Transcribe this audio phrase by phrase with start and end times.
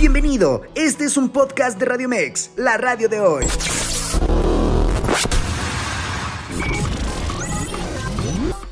[0.00, 3.44] Bienvenido, este es un podcast de Radio Mex, la radio de hoy.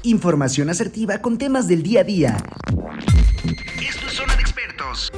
[0.05, 2.37] Información asertiva con temas del día a día.
[3.83, 5.11] Esto es Zona de Expertos.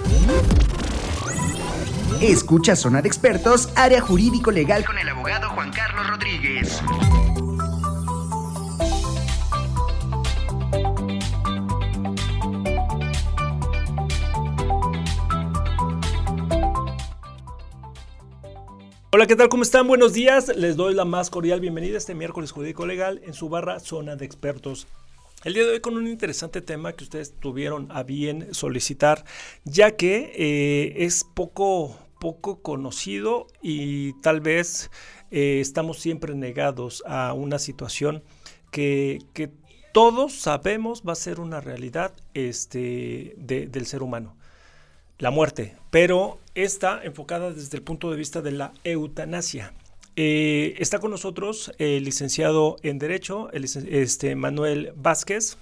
[2.22, 6.80] Escucha Zona de Expertos, área jurídico legal con el abogado Juan Carlos Rodríguez.
[19.10, 19.48] Hola, ¿qué tal?
[19.48, 19.88] ¿Cómo están?
[19.88, 20.54] Buenos días.
[20.54, 24.26] Les doy la más cordial bienvenida este miércoles jurídico legal en su barra Zona de
[24.26, 24.86] Expertos.
[25.44, 29.24] El día de hoy con un interesante tema que ustedes tuvieron a bien solicitar,
[29.64, 34.90] ya que eh, es poco, poco conocido y tal vez
[35.30, 38.22] eh, estamos siempre negados a una situación
[38.70, 39.50] que, que,
[39.94, 44.37] todos sabemos va a ser una realidad este, de, del ser humano
[45.18, 49.72] la muerte, pero está enfocada desde el punto de vista de la eutanasia.
[50.16, 55.58] Eh, está con nosotros el licenciado en Derecho, el, este, Manuel Vázquez,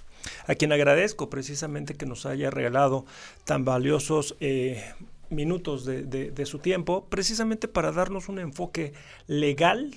[0.47, 3.05] a quien agradezco precisamente que nos haya regalado
[3.45, 4.83] tan valiosos eh,
[5.29, 8.93] minutos de, de, su tiempo, precisamente para darnos un enfoque
[9.27, 9.93] legal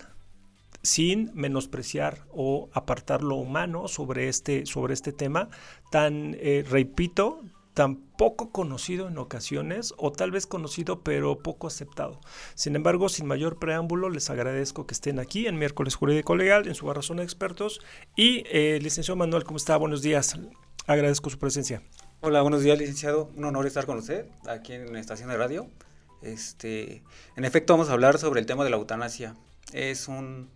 [0.82, 5.48] sin menospreciar o apartar lo humano sobre este, sobre este tema
[5.90, 7.42] tan, eh, repito,
[7.74, 12.20] tan poco conocido en ocasiones o tal vez conocido pero poco aceptado.
[12.54, 16.74] Sin embargo, sin mayor preámbulo, les agradezco que estén aquí en miércoles jurídico legal en
[16.74, 17.80] su barra de expertos
[18.16, 19.76] y eh, licenciado Manuel, ¿cómo está?
[19.76, 20.38] Buenos días.
[20.86, 21.82] Agradezco su presencia.
[22.20, 23.30] Hola, buenos días, licenciado.
[23.36, 25.66] Un honor estar con usted aquí en la estación de radio.
[26.22, 27.02] Este,
[27.36, 29.34] en efecto, vamos a hablar sobre el tema de la eutanasia.
[29.72, 30.50] Es un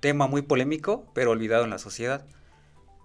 [0.00, 2.26] tema muy polémico, pero olvidado en la sociedad.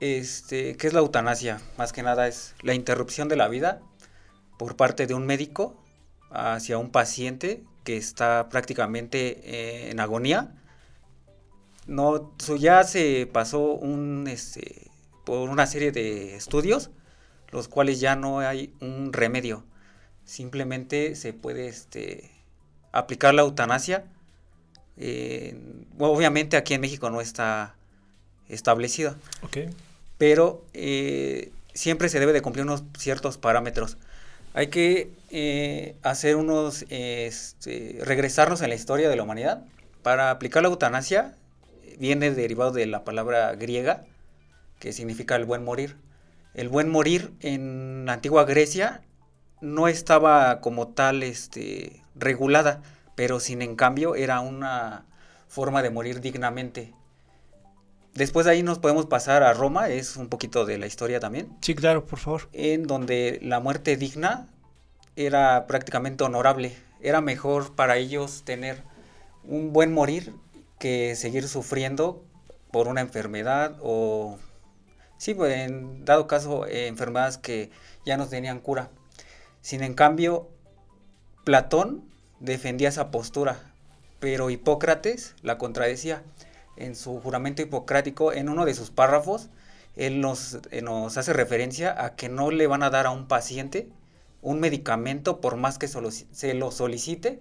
[0.02, 1.62] Este, ¿Qué es la eutanasia?
[1.78, 3.84] Más que nada es la interrupción de la vida
[4.58, 5.80] por parte de un médico
[6.32, 10.56] hacia un paciente que está prácticamente eh, en agonía.
[11.86, 14.90] No, ya se pasó un, este,
[15.24, 16.90] por una serie de estudios,
[17.52, 19.64] los cuales ya no hay un remedio.
[20.26, 22.32] Simplemente se puede este,
[22.92, 24.06] aplicar la eutanasia.
[26.00, 27.76] obviamente aquí en México no está
[28.50, 29.16] establecida.
[29.44, 29.70] Okay
[30.22, 33.98] pero eh, siempre se debe de cumplir unos ciertos parámetros.
[34.54, 39.66] Hay que eh, hacer unos, este, regresarnos en la historia de la humanidad.
[40.04, 41.34] Para aplicar la eutanasia
[41.98, 44.06] viene derivado de la palabra griega
[44.78, 45.98] que significa el buen morir.
[46.54, 49.02] El buen morir en la antigua Grecia
[49.60, 52.84] no estaba como tal este, regulada,
[53.16, 55.04] pero sin en cambio era una
[55.48, 56.94] forma de morir dignamente.
[58.14, 61.50] Después de ahí nos podemos pasar a Roma, es un poquito de la historia también.
[61.62, 62.50] Sí, claro, por favor.
[62.52, 64.48] En donde la muerte digna
[65.16, 66.76] era prácticamente honorable.
[67.00, 68.84] Era mejor para ellos tener
[69.44, 70.34] un buen morir
[70.78, 72.24] que seguir sufriendo
[72.72, 74.38] por una enfermedad o,
[75.18, 77.72] sí, pues, en dado caso, eh, enfermedades que
[78.06, 78.90] ya no tenían cura.
[79.62, 80.50] Sin en cambio,
[81.46, 82.04] Platón
[82.40, 83.74] defendía esa postura,
[84.20, 86.24] pero Hipócrates la contradecía
[86.86, 89.50] en su juramento hipocrático, en uno de sus párrafos,
[89.96, 93.28] él nos, eh, nos hace referencia a que no le van a dar a un
[93.28, 93.90] paciente
[94.42, 97.40] un medicamento por más que se lo solicite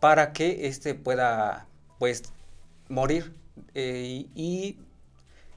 [0.00, 1.66] para que éste pueda
[1.98, 2.22] pues
[2.88, 3.34] morir
[3.74, 4.78] eh, y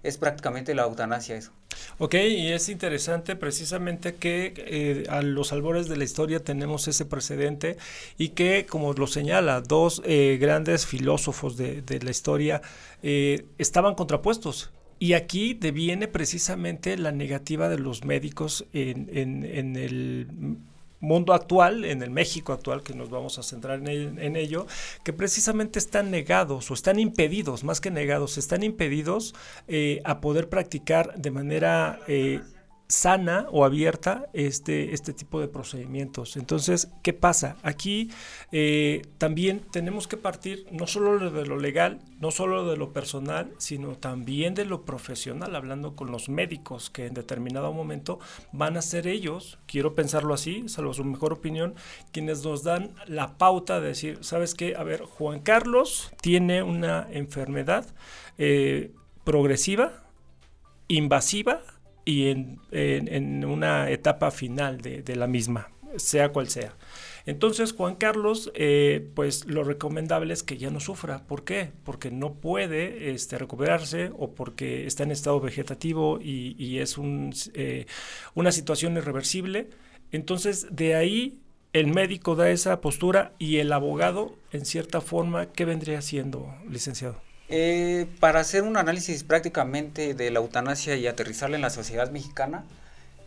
[0.04, 1.52] es prácticamente la eutanasia eso.
[1.98, 7.06] Ok, y es interesante precisamente que eh, a los albores de la historia tenemos ese
[7.06, 7.78] precedente
[8.18, 12.62] y que, como lo señala, dos eh, grandes filósofos de, de la historia
[13.04, 14.72] eh, estaban contrapuestos.
[14.98, 20.28] Y aquí deviene precisamente la negativa de los médicos en, en, en el
[21.02, 24.68] mundo actual, en el México actual, que nos vamos a centrar en, ello,
[25.04, 29.36] que precisamente están negados o están impedidos, más que negados, están impedidos
[29.68, 32.42] eh, a poder practicar de manera eh,
[32.92, 36.36] sana o abierta este, este tipo de procedimientos.
[36.36, 37.56] Entonces, ¿qué pasa?
[37.64, 38.12] Aquí
[38.52, 43.54] eh, también tenemos que partir no solo de lo legal, no solo de lo personal,
[43.58, 48.20] sino también de lo profesional, hablando con los médicos que en determinado momento
[48.52, 51.76] van a ser ellos, quiero pensarlo así, salvo su mejor opinión,
[52.12, 54.76] quienes nos dan la pauta de decir, ¿sabes qué?
[54.76, 57.86] A ver, Juan Carlos tiene una enfermedad
[58.38, 58.92] eh,
[59.24, 60.04] progresiva,
[60.90, 61.62] invasiva,
[62.06, 66.76] y en, una etapa final de, la misma, sea cual sea.
[67.26, 71.28] Entonces Juan Carlos, eh, pues lo recomendable es que ya no sufra.
[71.28, 71.72] ¿Por qué?
[71.84, 76.96] Porque no puede este, recuperarse o porque está en estado vegetativo y, es
[77.54, 77.86] eh,
[78.34, 79.70] una situación irreversible.
[80.12, 81.40] Entonces de ahí
[81.74, 87.22] el médico da esa postura y el abogado, en cierta forma, ¿qué vendría siendo, licenciado?
[87.52, 92.64] Eh, para hacer un análisis prácticamente de la eutanasia y aterrizarla en la sociedad mexicana,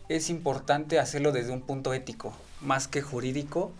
[0.09, 3.71] es importante hacerlo desde un punto ético, más que jurídico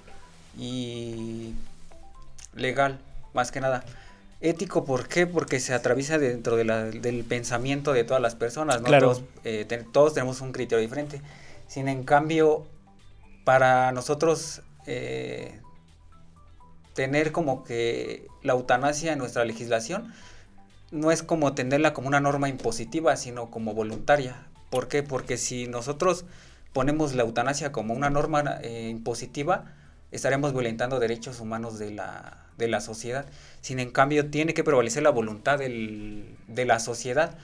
[0.58, 1.54] y
[2.56, 3.00] legal,
[3.34, 3.84] más que nada.
[4.42, 5.26] Ético, ¿por qué?
[5.26, 9.00] Porque se atraviesa dentro del pensamiento de todas las personas, ¿no?
[9.00, 11.22] Todos, eh, todos, tenemos un criterio diferente.
[11.68, 12.68] Sin en cambio,
[13.44, 15.60] para nosotros eh,
[16.94, 20.14] tener como que la eutanasia en nuestra legislación
[20.96, 24.48] no es como tenerla como una norma impositiva, sino como voluntaria.
[24.70, 25.04] ¿Por qué?
[25.04, 26.26] Porque si nosotros
[26.74, 29.66] ponemos la eutanasia como una norma eh, impositiva,
[30.12, 33.26] estaremos violentando derechos humanos de la, de la sociedad.
[33.62, 37.38] Sin en cambio, tiene que prevalecer la voluntad del, de la sociedad.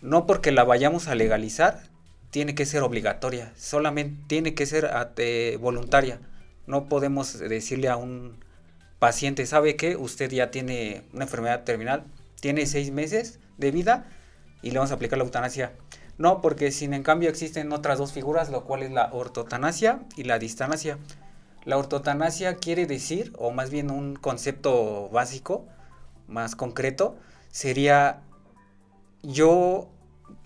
[0.00, 1.82] No porque la vayamos a legalizar,
[2.30, 6.20] tiene que ser obligatoria, solamente tiene que ser eh, voluntaria.
[6.66, 8.36] No podemos decirle a un
[8.98, 12.04] paciente, ¿sabe que Usted ya tiene una enfermedad terminal,
[12.44, 14.04] tiene seis meses de vida
[14.60, 15.72] y le vamos a aplicar la eutanasia.
[16.18, 20.24] No, porque sin en cambio existen otras dos figuras, lo cual es la ortotanasia y
[20.24, 20.98] la distanasia.
[21.64, 25.64] La ortotanasia quiere decir, o más bien un concepto básico,
[26.28, 27.16] más concreto,
[27.50, 28.20] sería
[29.22, 29.88] yo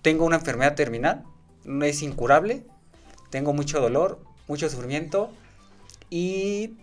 [0.01, 1.25] tengo una enfermedad terminal,
[1.65, 2.65] no es incurable,
[3.29, 5.33] tengo mucho dolor, mucho sufrimiento
[6.09, 6.77] y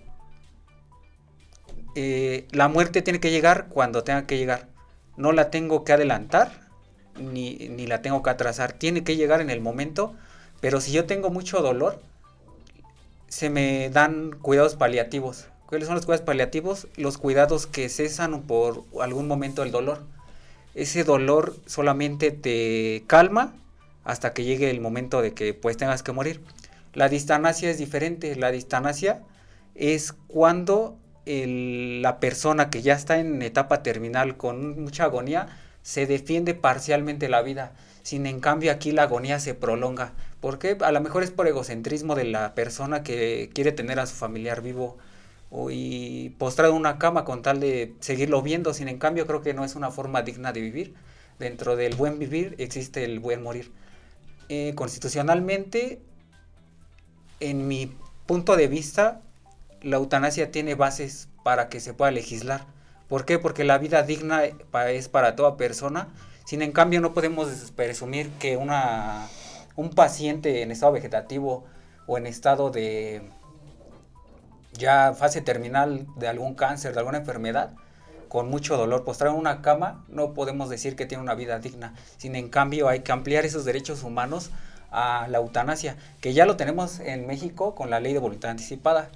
[1.95, 4.76] eh, la muerte tiene que llegar cuando tenga que llegar
[5.17, 6.67] no la tengo que adelantar
[7.19, 8.73] ni, la tengo que atrasar.
[8.73, 10.15] Tiene que llegar en el momento,
[10.61, 12.01] pero si yo tengo mucho dolor,
[13.29, 15.49] se me dan cuidados paliativos.
[15.67, 16.87] ¿Cuáles son los cuidados paliativos?
[16.97, 20.03] Los cuidados que cesan por algún momento el dolor.
[20.75, 23.55] Ese dolor solamente te calma
[24.05, 26.41] hasta que llegue el momento de que pues tengas que morir.
[26.93, 28.37] La distanasia es diferente.
[28.37, 29.23] La distanasia
[29.75, 35.49] es cuando la persona que ya está en etapa terminal con mucha agonía
[35.83, 37.73] se defiende parcialmente la vida.
[38.03, 40.13] Sin en cambio aquí la agonía se prolonga.
[40.41, 40.77] ¿Por qué?
[40.81, 44.63] A lo mejor es por egocentrismo de la persona que quiere tener a su familiar
[44.63, 44.99] vivo
[45.71, 48.73] y postrado en una cama con tal de seguirlo viendo.
[48.75, 50.95] Sin en cambio creo que no es una forma digna de vivir.
[51.41, 53.73] Dentro del buen vivir existe el buen morir.
[54.49, 56.01] Eh, constitucionalmente,
[57.41, 57.93] en mi
[58.27, 59.21] punto de vista,
[59.87, 62.67] la eutanasia tiene bases para que se pueda legislar.
[63.09, 63.39] ¿Por qué?
[63.39, 66.09] Porque la vida digna es para toda persona.
[66.45, 69.29] Sin en cambio, no podemos presumir que una,
[69.77, 71.65] un paciente en estado vegetativo
[72.09, 73.23] o en estado de
[74.73, 77.71] ya fase terminal de algún cáncer, de alguna enfermedad,
[78.29, 81.95] con mucho dolor, postrado en una cama, no podemos decir que tiene una vida digna.
[82.17, 84.51] Sin en cambio, hay que ampliar esos derechos humanos
[84.91, 89.11] a la eutanasia, que ya lo tenemos en México con la ley de voluntad anticipada.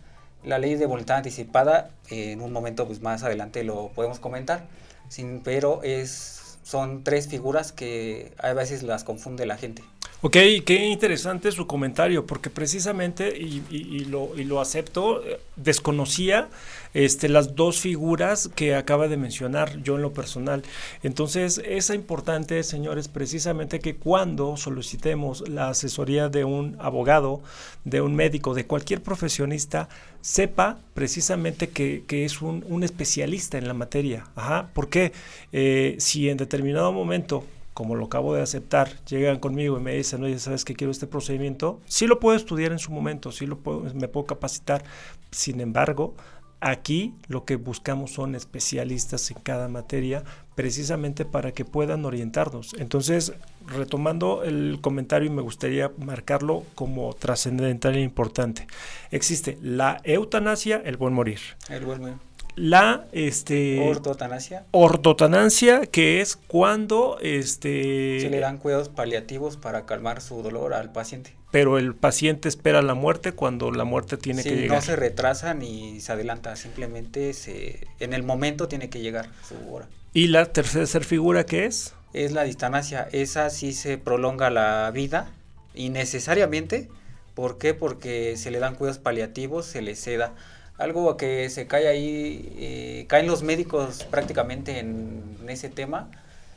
[0.44, 4.66] La ley de voluntad anticipada, en un momento pues, más adelante lo podemos comentar,
[5.08, 9.82] sin, pero es, son tres figuras que a veces las confunde la gente.
[10.22, 10.36] Ok,
[10.66, 16.50] qué interesante su comentario, porque precisamente, y, lo, y lo acepto, eh, desconocía
[16.92, 20.62] este, las dos figuras que acaba de mencionar yo en lo personal.
[21.02, 27.40] Entonces, es importante, señores, precisamente que cuando solicitemos la asesoría de un abogado,
[27.84, 29.88] de un médico, de cualquier profesionista,
[30.20, 34.26] sepa precisamente que, es un, un, especialista en la materia.
[34.36, 35.12] Ajá, ¿Por qué?
[35.52, 37.42] Eh, si en determinado momento
[37.74, 41.06] como lo acabo de aceptar, llegan conmigo y me dicen, oye, ¿sabes que quiero este
[41.06, 41.80] procedimiento?
[41.86, 44.82] Sí lo puedo estudiar en su momento, sí lo puedo, me puedo capacitar.
[45.30, 46.14] Sin embargo,
[46.60, 50.24] aquí lo que buscamos son especialistas en cada materia,
[50.54, 52.74] precisamente para que puedan orientarnos.
[52.78, 53.32] Entonces,
[53.66, 58.66] retomando el comentario, me gustaría marcarlo como trascendental e importante.
[59.10, 61.40] Existe la eutanasia, el buen morir.
[61.68, 64.64] El buen morir la este ortotanasia.
[64.72, 70.92] ortotanancia que es cuando este se le dan cuidados paliativos para calmar su dolor al
[70.92, 71.34] paciente.
[71.50, 74.78] pero el paciente espera la muerte cuando la muerte tiene que llegar.
[74.78, 79.72] no se retrasa ni se adelanta simplemente se en el momento tiene que llegar su
[79.72, 79.88] hora.
[80.12, 85.30] Y la tercera figura que es es la distanasia esa sí se prolonga la vida
[85.74, 86.88] innecesariamente.
[87.34, 87.74] ¿por qué?
[87.74, 90.34] porque se le dan cuidados paliativos se le seda
[90.80, 96.08] algo que se cae ahí, eh, caen los médicos prácticamente en, ese tema,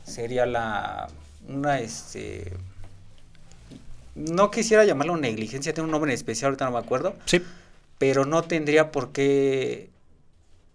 [0.04, 1.08] sería la,
[1.48, 2.52] una, este,
[4.14, 7.16] no quisiera llamarlo negligencia, tiene un nombre especial, ahorita no me acuerdo.
[7.26, 7.42] Sí.
[7.98, 9.90] Pero no tendría por qué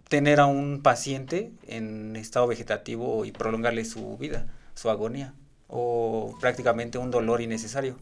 [0.09, 5.33] tener a un paciente en estado vegetativo y prolongarle su vida, su agonía,
[5.69, 7.95] o prácticamente un dolor innecesario.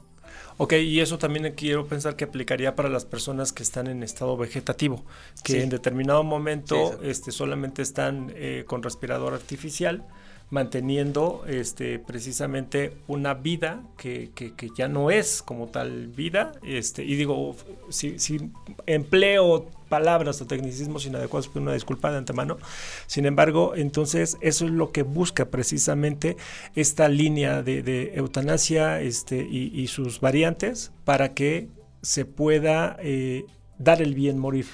[0.58, 4.36] Ok, y eso también quiero pensar que aplicaría para las personas que están en estado
[4.38, 5.03] vegetativo,
[5.44, 10.03] que en determinado momento este, solamente están eh, con respirador artificial,
[10.50, 16.54] manteniendo este, precisamente una vida que, que, ya no es como tal vida.
[16.63, 17.56] Este, y digo,
[17.89, 18.51] si, si
[18.86, 22.58] empleo palabras o tecnicismos inadecuados, una disculpa de antemano.
[23.08, 26.38] Sin embargo, entonces eso es lo que busca precisamente
[26.75, 31.70] esta línea de, eutanasia este, y, sus variantes para que
[32.01, 33.46] se pueda eh,
[33.80, 34.66] dar el bien morir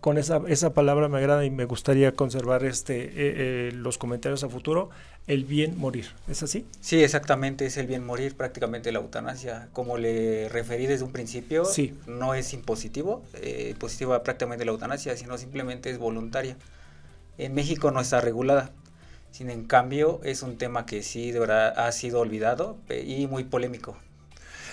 [0.00, 4.44] con esa, esa palabra me agrada y me gustaría conservar este eh, eh, los comentarios
[4.44, 4.90] a futuro,
[5.28, 6.06] el bien morir.
[6.26, 6.66] ¿Es así?
[6.80, 9.68] Sí, exactamente, es el bien morir, prácticamente la eutanasia.
[9.72, 11.94] Como le referí desde un principio, sí.
[12.06, 16.56] no es impositivo, eh, positiva prácticamente la eutanasia, sino simplemente es voluntaria.
[17.36, 18.72] En México no está regulada.
[19.30, 23.44] Sin en cambio, es un tema que sí de verdad ha sido olvidado y muy
[23.44, 23.96] polémico.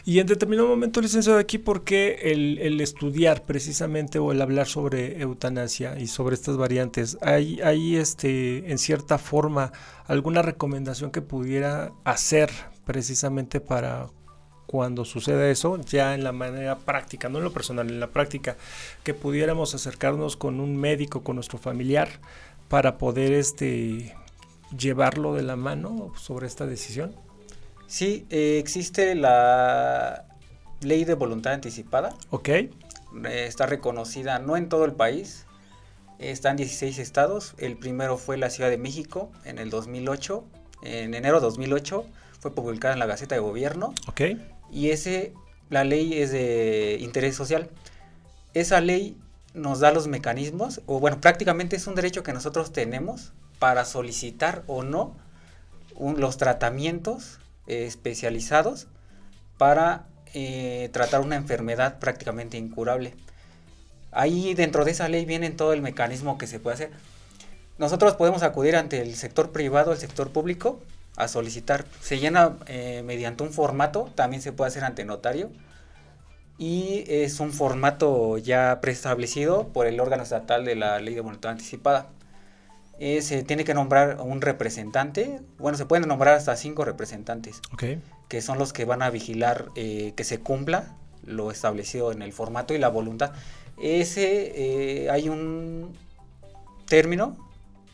[0.07, 5.19] Y en determinado momento, licenciado, aquí, ¿por qué el, estudiar precisamente o el hablar sobre
[5.19, 7.17] eutanasia y sobre estas variantes?
[7.21, 9.71] ¿Hay, hay este, en cierta forma
[10.05, 12.51] alguna recomendación que pudiera hacer
[12.85, 14.09] precisamente para
[14.67, 18.57] cuando suceda eso, ya en la manera práctica, no en lo personal, en la práctica,
[19.03, 22.09] que pudiéramos acercarnos con un médico, con nuestro familiar,
[22.67, 24.15] para poder este,
[24.77, 27.24] llevarlo de la mano sobre esta decisión?
[27.87, 30.25] Sí, eh, existe la
[30.81, 32.15] ley de voluntad anticipada.
[32.29, 32.49] Ok.
[32.49, 32.69] Eh,
[33.23, 35.45] está reconocida no en todo el país,
[36.19, 37.55] está en 16 estados.
[37.57, 40.45] El primero fue la Ciudad de México en el 2008.
[40.83, 42.05] En enero de 2008
[42.39, 43.93] fue publicada en la Gaceta de Gobierno.
[44.07, 44.21] Ok.
[44.71, 45.33] Y ese,
[45.69, 47.69] la ley es de interés social.
[48.53, 49.17] Esa ley
[49.53, 54.63] nos da los mecanismos, o bueno, prácticamente es un derecho que nosotros tenemos para solicitar
[54.67, 55.15] o no
[55.97, 58.87] los tratamientos especializados
[59.57, 63.13] para eh, tratar una enfermedad prácticamente incurable.
[64.11, 66.91] Ahí dentro de esa ley viene todo el mecanismo que se puede hacer.
[67.77, 70.81] Nosotros podemos acudir ante el sector privado, el sector público,
[71.17, 71.85] a solicitar.
[72.01, 75.49] Se llena eh, mediante un formato, también se puede hacer ante notario.
[76.57, 81.51] Y es un formato ya preestablecido por el órgano estatal de la ley de voluntad
[81.51, 82.07] anticipada
[82.99, 85.41] se tiene que nombrar un representante.
[85.57, 87.61] Bueno, se pueden nombrar hasta cinco representantes.
[88.29, 92.31] Que son los que van a vigilar eh, que se cumpla lo establecido en el
[92.33, 93.33] formato y la voluntad.
[93.81, 95.97] Ese eh, hay un
[96.87, 97.35] término,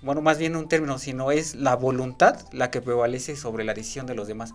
[0.04, 4.06] bueno, más bien un término, sino es la voluntad la que prevalece sobre la decisión
[4.06, 4.54] de los demás.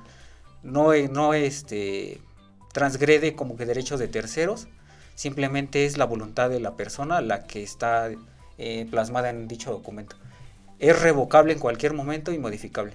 [0.62, 2.20] No, eh, no este,
[2.72, 4.68] transgrede como que derechos de terceros,
[5.16, 8.10] simplemente es la voluntad de la persona la que está
[8.90, 10.16] plasmada en dicho documento
[10.78, 12.94] es revocable en cualquier momento y modificable.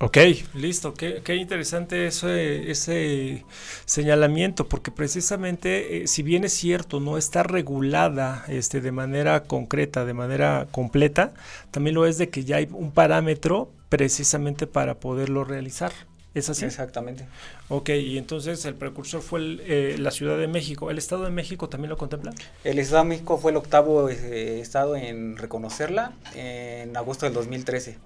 [0.00, 0.16] Ok,
[0.54, 0.94] listo.
[0.94, 3.44] Qué, qué interesante ese, ese,
[3.84, 10.04] señalamiento, porque precisamente, eh, si bien es cierto, no está regulada este, de manera concreta,
[10.04, 11.34] de manera completa,
[11.72, 15.90] también lo es de que ya hay un parámetro precisamente para poderlo realizar.
[16.34, 16.64] ¿Es así?
[16.64, 17.26] Exactamente.
[17.68, 20.90] Ok, y entonces el precursor fue eh, la Ciudad de México.
[20.90, 22.32] ¿El Estado de México también lo contempla?
[22.64, 27.98] El Estado de México fue el octavo eh, estado en reconocerla en agosto del 2013.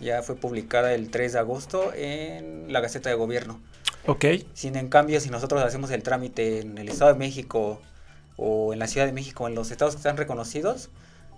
[0.00, 3.60] Ya fue publicada el 3 de agosto en la Gaceta de Gobierno.
[4.06, 4.24] Ok.
[4.54, 7.82] Sin en cambio, si nosotros hacemos el trámite en el Estado de México
[8.36, 10.88] o en la Ciudad de México, en los estados que están reconocidos,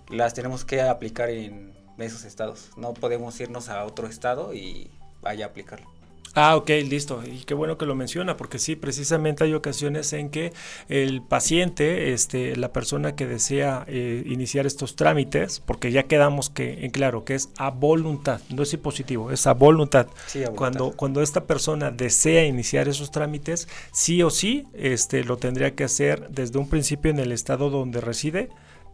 [0.09, 2.69] las tenemos que aplicar en esos estados.
[2.77, 4.89] No podemos irnos a otro estado y
[5.21, 6.00] vaya a aplicarlo.
[6.33, 7.21] Ah, ok, listo.
[7.25, 10.53] Y qué bueno que lo menciona, porque sí, precisamente hay ocasiones en que
[10.87, 16.85] el paciente, este, la persona que desea eh, iniciar estos trámites, porque ya quedamos que
[16.85, 20.07] en claro que es a voluntad, no es positivo, es a voluntad.
[20.27, 25.37] Sí, a Cuando, cuando esta persona desea iniciar esos trámites, sí o sí, este, lo
[25.37, 28.49] tendría que hacer desde un principio en el estado donde reside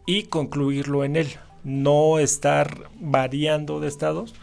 [0.06, 1.28] y concluirlo en él.
[1.62, 4.34] No estar variando de estados,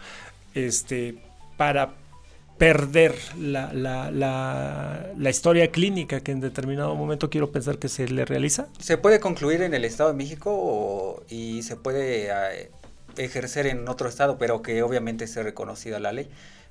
[0.54, 1.18] este,
[1.58, 1.96] para
[2.58, 8.24] perder la, la, la, historia clínica que en determinado momento quiero pensar que se le
[8.24, 8.68] realiza?
[8.80, 12.72] Se puede concluir en el Estado de México y se puede eh,
[13.18, 16.30] ejercer en otro estado, pero que obviamente esté reconocida la ley.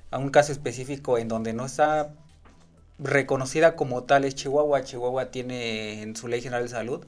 [0.09, 2.13] A un caso específico en donde no está
[2.97, 4.83] reconocida como tal es Chihuahua.
[4.83, 7.05] Chihuahua tiene en su ley general de salud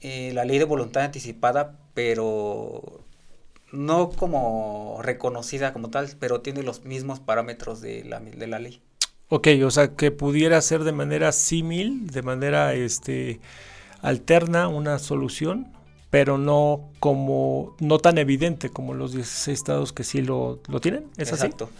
[0.00, 2.97] eh, la ley de voluntad anticipada, pero
[3.72, 8.80] no como reconocida como tal, pero tiene los mismos parámetros de la, de la ley.
[9.28, 13.40] Ok, o sea, que pudiera ser de manera símil, de manera este,
[14.00, 15.68] alterna una solución,
[16.10, 21.04] pero no como no tan evidente como los 16 estados que sí lo, lo tienen,
[21.18, 21.64] ¿es Exacto.
[21.66, 21.74] así?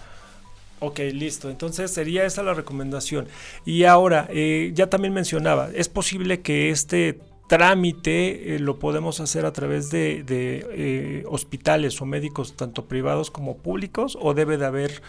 [0.81, 1.51] Ok, listo.
[1.51, 3.27] Entonces sería esa la recomendación.
[3.65, 9.45] Y ahora, eh, ya también mencionaba, es posible que este trámite eh, lo podemos hacer
[9.45, 14.67] a través de, de eh, hospitales o médicos, tanto privados como públicos, o debe de
[14.67, 15.03] haber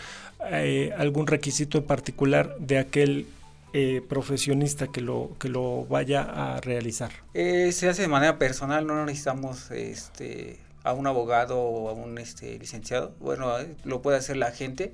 [0.51, 3.27] eh, algún requisito en particular de aquel
[3.73, 7.11] eh, profesionista que lo, que lo vaya a realizar.
[7.33, 12.17] Eh, se hace de manera personal, no necesitamos este, a un abogado o a un
[12.17, 13.13] este, licenciado.
[13.19, 13.53] Bueno,
[13.83, 14.93] lo puede hacer la gente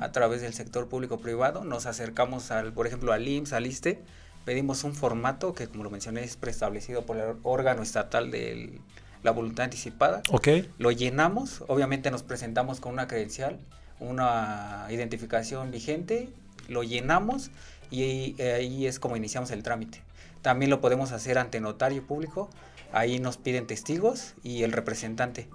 [0.00, 1.62] a través del sector público-privado.
[1.62, 4.00] Nos acercamos, al, por ejemplo, al IMSS, al ISTE,
[4.44, 8.80] pedimos un formato que, como lo mencioné, es preestablecido por el órgano estatal de
[9.22, 10.22] la voluntad anticipada.
[10.30, 13.58] Ok, Lo llenamos, obviamente nos presentamos con una credencial,
[13.98, 16.28] una identificación vigente,
[16.68, 17.50] lo llenamos
[17.90, 20.02] y ahí, eh, ahí es como iniciamos el trámite.
[20.42, 22.48] También lo podemos hacer ante notario público,
[22.92, 25.48] ahí nos piden testigos y el representante.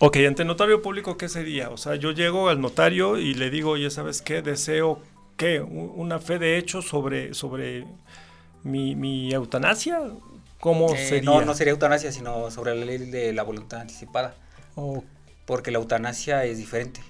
[0.00, 1.70] ok, ante notario público, ¿qué sería?
[1.70, 4.42] O sea, yo llego al notario y le digo, oye, ¿sabes qué?
[4.42, 5.00] Deseo,
[5.36, 5.60] ¿qué?
[5.60, 7.86] ¿Una fe de hecho sobre, sobre
[8.62, 10.00] mi, mi eutanasia?
[10.60, 11.22] ¿Cómo Eh, sería?
[11.22, 14.34] no, no sería eutanasia, sino sobre la ley de la voluntad anticipada,
[15.46, 17.00] porque la eutanasia es diferente.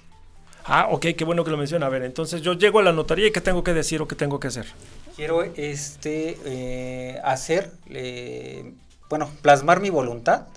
[0.65, 1.85] Ah, ok, qué bueno que lo menciona.
[1.87, 4.15] A ver, entonces yo llego a la notaría y ¿qué tengo que decir o qué
[4.15, 4.67] tengo que hacer?
[5.15, 8.73] Quiero este eh, hacer, eh,
[9.09, 10.47] bueno, plasmar mi voluntad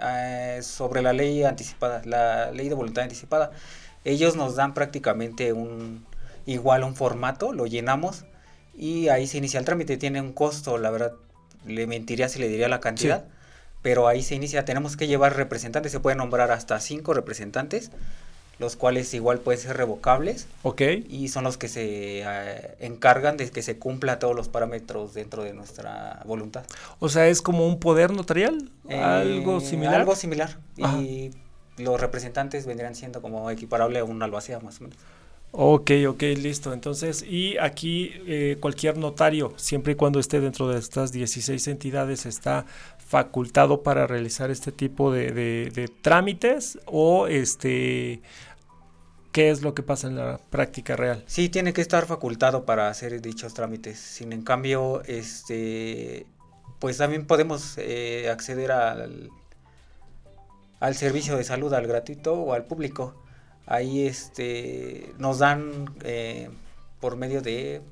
[0.00, 3.52] eh, sobre la ley anticipada, la ley de voluntad anticipada.
[4.04, 6.04] Ellos nos dan prácticamente un
[6.48, 8.24] igual un formato, lo llenamos
[8.74, 9.96] y ahí se inicia el trámite.
[9.96, 11.12] Tiene un costo, la verdad,
[11.66, 13.24] le mentiría si le diría la cantidad,
[13.82, 14.64] pero ahí se inicia.
[14.64, 17.90] Tenemos que llevar representantes, se pueden nombrar hasta cinco representantes,
[18.58, 23.48] los cuales igual pueden ser revocables Ok, y son los que se eh, encargan de
[23.50, 26.64] que se cumpla todos los parámetros dentro de nuestra voluntad.
[26.98, 29.94] o sea, es como un poder notarial, Eh, algo similar.
[29.96, 30.56] Algo similar.
[30.82, 30.98] Ajá.
[30.98, 31.30] Y
[31.76, 34.98] los representantes vendrían siendo como equiparable a un albacea más o menos.
[35.50, 36.72] Ok, ok, listo.
[36.72, 42.26] Entonces, y aquí eh, cualquier notario, siempre y cuando esté dentro de estas 16 entidades,
[42.26, 42.66] está
[42.98, 48.20] facultado para realizar este tipo de, de- trámites o este,
[49.32, 51.24] ¿qué es lo que pasa en la práctica real?
[51.26, 53.98] Sí, tiene que estar facultado para hacer dichos trámites.
[53.98, 56.26] Sin en cambio, este,
[56.78, 59.30] pues también podemos eh, acceder al,
[60.80, 63.14] al servicio de salud, al gratuito o al público.
[63.70, 66.48] Ahí este, nos dan eh,
[67.00, 67.82] por medio de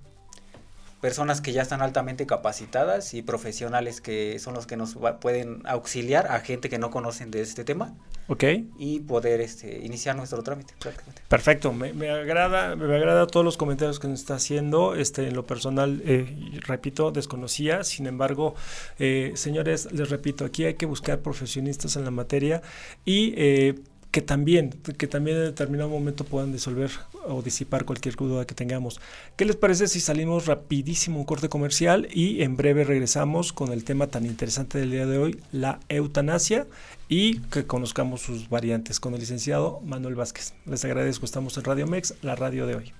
[1.00, 5.60] personas que ya están altamente capacitadas y profesionales que son los que nos va- pueden
[5.66, 7.94] auxiliar a gente que no conocen de este tema
[8.28, 8.42] Ok,
[8.78, 11.22] y poder este, iniciar nuestro trámite prácticamente.
[11.28, 11.72] perfecto.
[11.72, 14.96] Me, me agrada, me agrada todos los comentarios que nos está haciendo.
[14.96, 17.84] Este, en lo personal, eh, repito, desconocía.
[17.84, 18.56] Sin embargo,
[18.98, 22.62] eh, señores, les repito, aquí hay que buscar profesionistas en la materia
[23.04, 23.74] y eh,
[24.16, 26.90] que también, que también en determinado momento puedan disolver
[27.26, 28.98] o disipar cualquier duda que tengamos.
[29.36, 33.84] ¿Qué les parece si salimos rapidísimo un corte comercial y en breve regresamos con el
[33.84, 36.66] tema tan interesante del día de hoy, la eutanasia,
[37.10, 40.54] y que conozcamos sus variantes con el licenciado Manuel Vázquez.
[40.64, 42.92] Les agradezco, estamos en Radio Mex, la radio de hoy.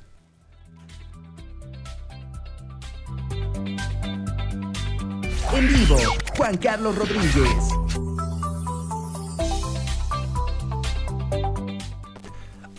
[5.55, 5.97] En vivo,
[6.37, 7.86] Juan Carlos Rodríguez.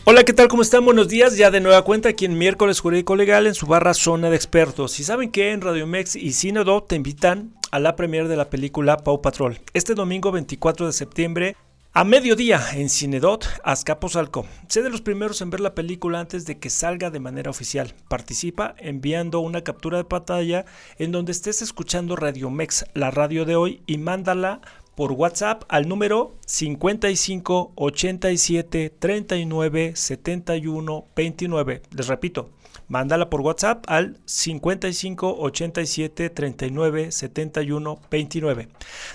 [0.10, 0.48] Hola, ¿qué tal?
[0.48, 0.86] ¿Cómo están?
[0.86, 1.36] Buenos días.
[1.36, 5.02] Ya de nueva cuenta aquí en Miércoles Jurídico Legal en su barra Zona de Expertos.
[5.02, 8.50] Y saben que en Radio Mex y Cinedo te invitan a la premiere de la
[8.50, 9.60] película Pau Patrol.
[9.74, 11.58] Este domingo 24 de septiembre
[11.92, 14.46] a mediodía en Cinedot, Azcapotzalco.
[14.70, 17.94] Sé de los primeros en ver la película antes de que salga de manera oficial.
[18.08, 20.64] Participa enviando una captura de pantalla
[21.00, 24.62] en donde estés escuchando Radio Mex, la radio de hoy, y mándala
[24.98, 31.82] por WhatsApp al número 55 87 39 71 29.
[31.96, 32.50] Les repito,
[32.88, 38.68] mándala por WhatsApp al 55 87 39 71 29.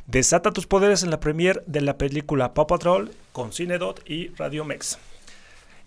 [0.06, 4.64] Desata tus poderes en la premier de la película Paw Patrol con Cinedot y Radio
[4.64, 4.98] Mex.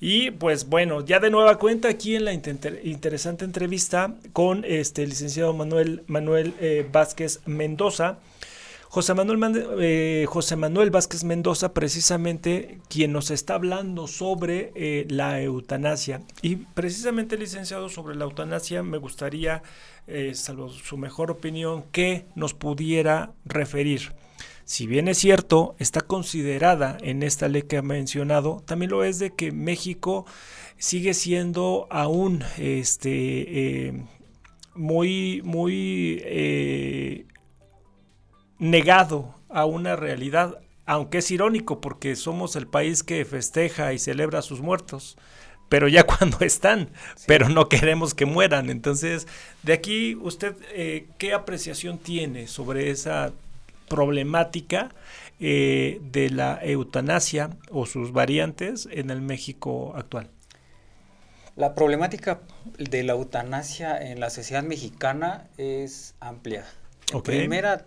[0.02, 5.08] Y pues bueno, ya de nueva cuenta aquí en la inter- interesante entrevista con este
[5.08, 8.18] licenciado Manuel, Manuel eh, Vázquez Mendoza.
[8.96, 15.06] José Manuel, Mande- eh, José Manuel Vázquez Mendoza, precisamente quien nos está hablando sobre eh,
[15.10, 16.22] la eutanasia.
[16.42, 19.64] Y precisamente, licenciado, sobre la eutanasia, me gustaría,
[20.08, 24.14] eh, salvo su mejor opinión, que nos pudiera referir.
[24.64, 29.20] Si bien es cierto, está considerada en esta ley que ha mencionado, también lo es
[29.20, 30.26] de que México
[30.78, 34.04] sigue siendo aún este, eh,
[34.74, 36.24] muy, muy
[38.60, 44.40] negado a una realidad, aunque es irónico porque somos el país que festeja y celebra
[44.40, 45.18] a sus muertos.
[45.68, 46.90] pero ya cuando están,
[47.26, 48.70] pero no queremos que mueran.
[48.70, 49.28] Entonces,
[49.64, 53.34] de aquí, ¿usted eh, qué apreciación tiene sobre esa
[53.90, 54.94] problemática
[55.40, 60.30] eh, de la eutanasia o sus variantes en el México actual?
[61.56, 62.42] La problemática
[62.78, 66.66] de la eutanasia en la sociedad mexicana es amplia.
[67.24, 67.86] Primera,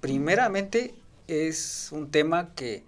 [0.00, 0.94] primeramente
[1.28, 2.84] es un tema que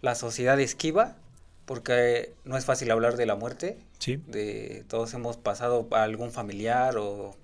[0.00, 1.16] la sociedad esquiva
[1.64, 3.78] porque no es fácil hablar de la muerte.
[3.98, 4.20] Sí.
[4.26, 7.36] De, todos hemos pasado a algún familiar o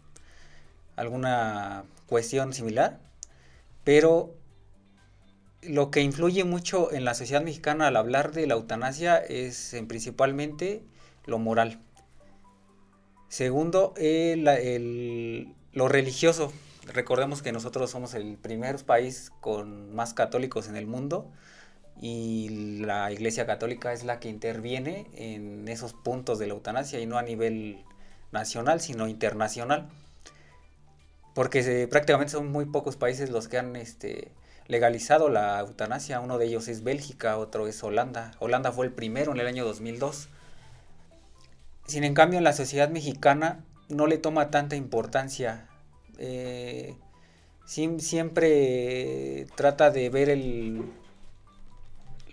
[0.96, 2.98] alguna cuestión similar,
[3.84, 4.34] pero
[5.62, 9.86] lo que influye mucho en la sociedad mexicana al hablar de la eutanasia es en
[9.86, 10.82] principalmente
[11.26, 11.80] lo moral.
[13.28, 13.94] Segundo,
[15.72, 16.52] lo religioso.
[16.92, 21.30] Recordemos que nosotros somos el primer país con más católicos en el mundo
[22.00, 27.06] y la Iglesia Católica es la que interviene en esos puntos de la eutanasia y
[27.06, 27.84] no a nivel
[28.32, 29.88] nacional, sino internacional.
[31.34, 34.32] Porque prácticamente son muy pocos países los que han este,
[34.66, 36.20] legalizado la eutanasia.
[36.20, 38.32] Uno de ellos es Bélgica, otro es Holanda.
[38.38, 40.28] Holanda fue el primero en el año 2002.
[41.86, 45.67] Sin en cambio, en la sociedad mexicana no le toma tanta importancia.
[46.18, 46.96] Eh,
[47.64, 50.82] siempre trata de ver el,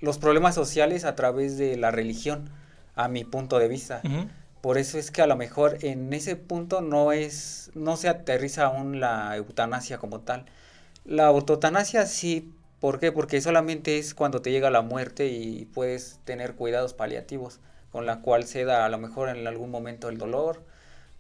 [0.02, 2.50] los problemas sociales a través de la religión,
[2.96, 4.02] a mi punto de vista.
[4.62, 8.66] Por eso es que a lo mejor en ese punto no es, no se aterriza
[8.66, 10.46] aún la eutanasia como tal.
[11.04, 13.12] La eutanasia sí, ¿por qué?
[13.12, 17.60] Porque solamente es cuando te llega la muerte y puedes tener cuidados paliativos
[17.92, 20.64] con la cual se da a lo mejor en algún momento el dolor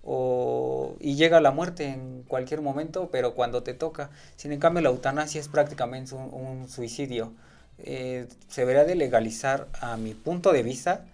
[0.06, 4.12] o, y llega la muerte en cualquier momento, pero cuando te toca.
[4.36, 7.34] Sin en cambio la eutanasia es prácticamente un, suicidio.
[7.80, 11.06] Eh, se debería de legalizar a mi punto de vista.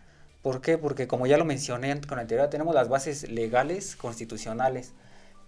[0.41, 0.77] ¿Por qué?
[0.77, 4.93] Porque como ya lo mencioné con anterioridad, tenemos las bases legales constitucionales.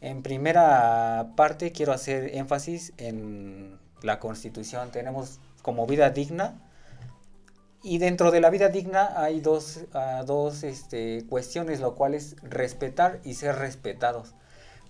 [0.01, 4.91] En primera parte quiero hacer énfasis en la constitución.
[4.91, 6.62] Tenemos como vida digna,
[7.83, 9.81] y dentro de la vida digna hay dos,
[10.25, 14.33] dos este, cuestiones, lo cual es respetar y ser respetados.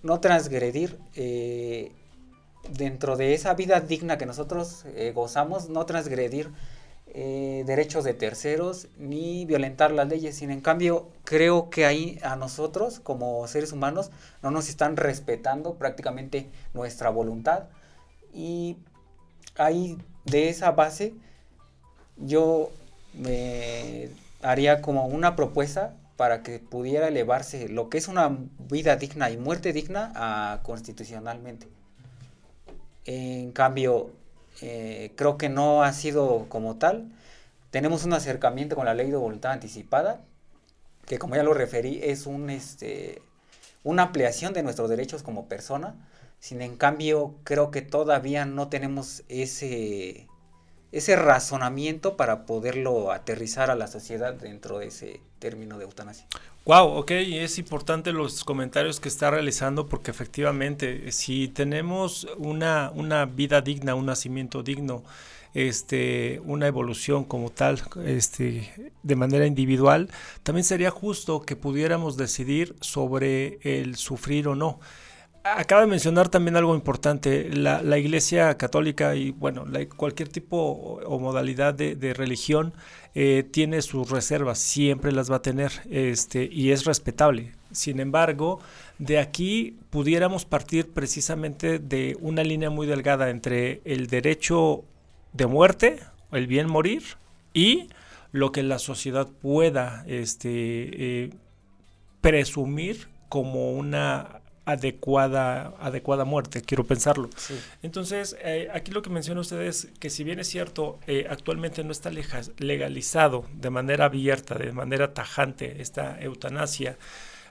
[0.04, 1.92] No transgredir eh,
[2.70, 6.52] dentro de esa vida digna que nosotros eh, gozamos, no transgredir
[7.08, 10.36] eh, derechos de terceros ni violentar las leyes.
[10.36, 15.74] Sin en cambio, creo que ahí a nosotros como seres humanos no nos están respetando
[15.74, 17.64] prácticamente nuestra voluntad.
[18.32, 18.76] Y
[19.56, 21.14] ahí de esa base
[22.16, 22.70] yo
[23.18, 24.08] me
[24.42, 29.36] haría como una propuesta para que pudiera elevarse lo que es una vida digna y
[29.36, 31.66] muerte digna constitucionalmente.
[33.06, 34.10] En cambio,
[34.62, 37.10] eh, creo que no ha sido como tal.
[37.70, 40.20] Tenemos un acercamiento con la ley de voluntad anticipada,
[41.06, 43.20] que como ya lo referí, es un, este,
[43.82, 45.94] una ampliación de nuestros derechos como persona.
[46.38, 50.28] Sin en cambio, creo que todavía no tenemos ese
[50.94, 56.24] ese razonamiento para poderlo aterrizar a la sociedad dentro de ese término de eutanasia.
[56.66, 63.26] Wow, ok, es importante los comentarios que está realizando porque efectivamente si tenemos una, una
[63.26, 65.02] vida digna, un nacimiento digno,
[65.52, 70.08] este, una evolución como tal, este, de manera individual,
[70.44, 74.78] también sería justo que pudiéramos decidir sobre el sufrir o no
[75.44, 81.18] acaba de mencionar también algo importante, la, la Iglesia Católica y bueno, cualquier tipo o,
[81.20, 82.72] modalidad de, religión
[83.14, 87.52] eh, tiene sus reservas, siempre las va a tener este, y es respetable.
[87.72, 88.60] Sin embargo,
[88.98, 94.84] de aquí pudiéramos partir precisamente de una línea muy delgada entre el derecho
[95.32, 96.00] de muerte,
[96.32, 97.02] el bien morir,
[97.52, 97.88] y
[98.32, 100.50] lo que la sociedad pueda este,
[101.24, 101.30] eh,
[102.20, 107.28] presumir como una adecuada, adecuada muerte, quiero pensarlo.
[107.82, 111.84] Entonces, eh, aquí lo que menciona usted es que si bien es cierto, eh, actualmente
[111.84, 116.96] no está legalizado de manera abierta, de manera tajante esta eutanasia,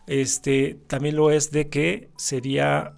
[0.07, 2.93] este, también lo es de que sería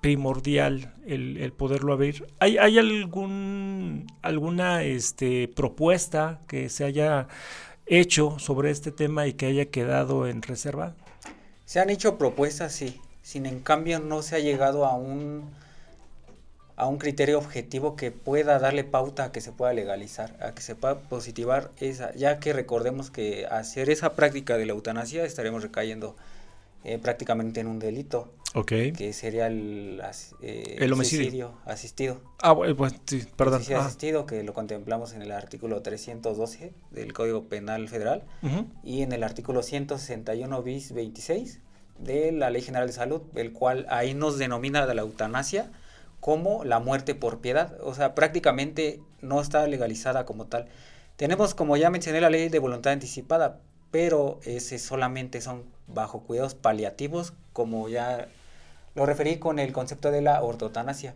[0.00, 2.26] primordial el, poderlo abrir.
[2.38, 7.28] ¿Hay, hay algún, alguna este, propuesta que se haya
[7.86, 10.94] hecho sobre este tema y que haya quedado en reserva?
[11.66, 13.00] Se han hecho propuestas, sí.
[13.30, 15.50] Sin en cambio no se ha llegado a un
[16.74, 20.62] a un criterio objetivo que pueda darle pauta a que se pueda legalizar, a que
[20.62, 25.62] se pueda positivar esa, ya que recordemos que hacer esa práctica de la eutanasia estaremos
[25.62, 26.16] recayendo
[26.82, 28.32] eh, prácticamente en un delito.
[28.96, 30.02] Que sería el,
[30.42, 32.20] eh, el homicidio asistido.
[32.42, 33.62] Ah, bueno, pues sí, perdón.
[33.64, 33.86] El ah.
[33.86, 38.24] asistido que lo contemplamos en el artículo 312 del Código Penal Federal
[38.82, 41.60] y en el artículo 161 bis 26
[42.02, 45.70] de la Ley General de Salud, el cual ahí nos denomina la eutanasia
[46.20, 47.76] como la muerte por piedad.
[47.82, 50.68] O sea, prácticamente no está legalizada como tal.
[51.16, 53.58] Tenemos, como ya mencioné, la ley de voluntad anticipada,
[53.90, 58.28] pero ese solamente son bajo cuidados paliativos, como ya
[58.94, 61.14] lo referí con el concepto de la ortotanasia.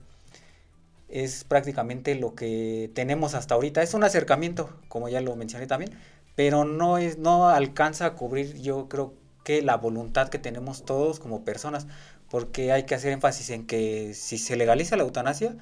[1.09, 3.83] Es prácticamente lo que tenemos hasta ahorita.
[3.83, 5.92] Es un acercamiento, como ya lo mencioné también,
[6.35, 9.14] pero no, es, no alcanza a cubrir, yo creo
[9.45, 11.87] que la voluntad que tenemos todos como personas,
[12.31, 15.57] porque hay que hacer énfasis en que si se legaliza la eutanasia,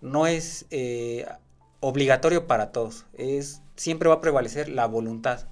[0.00, 1.26] no es eh,
[1.80, 5.46] obligatorio para todos, es siempre va a prevalecer la voluntad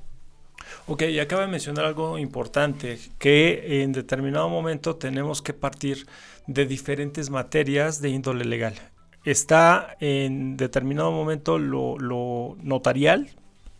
[0.86, 6.06] Ok, y acaba de mencionar algo importante, que en determinado momento tenemos que partir
[6.46, 8.74] de diferentes materias de índole legal.
[9.24, 13.30] Está en determinado momento lo, notarial,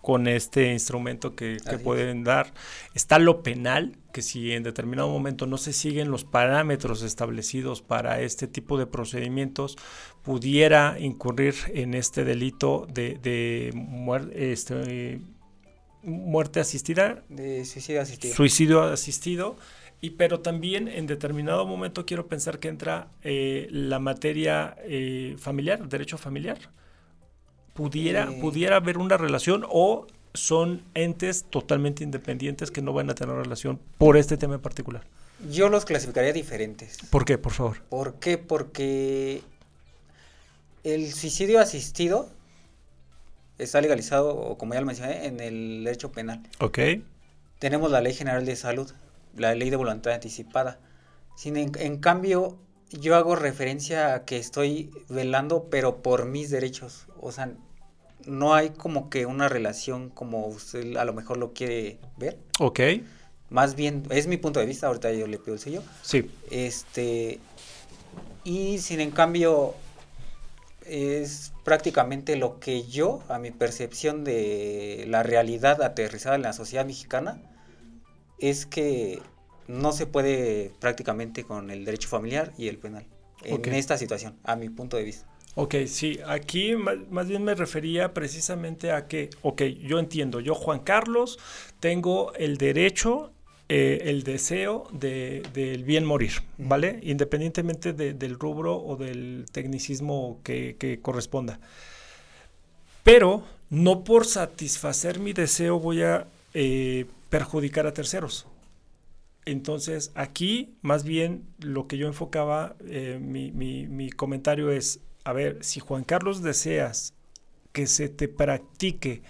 [0.02, 2.52] con este instrumento que, pueden dar.
[2.92, 8.20] Está lo penal, que si en determinado momento no se siguen los parámetros establecidos para
[8.20, 9.78] este tipo de procedimientos,
[10.22, 13.72] pudiera incurrir en este delito de.
[14.34, 15.20] Este,
[16.02, 17.22] muerte asistida.
[17.28, 18.34] De suicidio asistido.
[18.34, 19.56] Suicidio asistido.
[20.00, 25.88] Y pero también en determinado momento quiero pensar que entra eh, la materia eh, familiar,
[25.88, 26.58] derecho familiar.
[27.74, 28.38] Pudiera, eh.
[28.40, 33.78] pudiera haber una relación o son entes totalmente independientes que no van a tener relación
[33.98, 35.04] por este tema en particular.
[35.50, 36.98] Yo los clasificaría diferentes.
[37.10, 37.82] ¿Por qué, por favor?
[37.88, 38.38] ¿Por qué?
[38.38, 39.42] Porque
[40.84, 42.28] el suicidio asistido
[43.58, 46.42] está legalizado, como ya lo mencioné, en el derecho penal.
[46.60, 46.78] Ok.
[47.58, 48.90] Tenemos la Ley General de Salud,
[49.36, 50.80] la Ley de Voluntad Anticipada.
[51.36, 52.58] Sin, en, cambio,
[52.92, 57.06] yo hago referencia a que estoy velando, pero por mis derechos.
[57.20, 57.52] O sea,
[58.26, 62.38] no hay como que una relación como usted a lo mejor lo quiere ver.
[62.58, 62.80] Ok.
[63.50, 65.82] Más bien, es mi punto de vista, ahorita yo le pido el sello.
[66.02, 66.30] Sí.
[66.50, 67.38] Este,
[68.44, 69.74] y sin en cambio,
[70.86, 76.86] es prácticamente lo que yo, a mi percepción de la realidad aterrizada en la sociedad
[76.86, 77.40] mexicana,
[78.38, 79.20] es que
[79.68, 83.06] no se puede prácticamente con el derecho familiar y el penal
[83.44, 85.26] en esta situación, a mi punto de vista.
[85.54, 90.80] Ok, sí, aquí más, bien me refería precisamente a que, ok, yo entiendo, yo Juan
[90.80, 91.38] Carlos
[91.78, 93.32] tengo el derecho
[93.68, 97.00] eh, el deseo del bien morir, ¿vale?
[97.02, 101.60] Independientemente del rubro o del tecnicismo que, corresponda.
[103.02, 108.46] Pero no por satisfacer mi deseo voy a eh, perjudicar a terceros.
[109.44, 115.58] Entonces, aquí más bien lo que yo enfocaba, eh, mi, mi comentario es, a ver,
[115.64, 117.14] si Juan Carlos deseas
[117.72, 119.22] que se te practique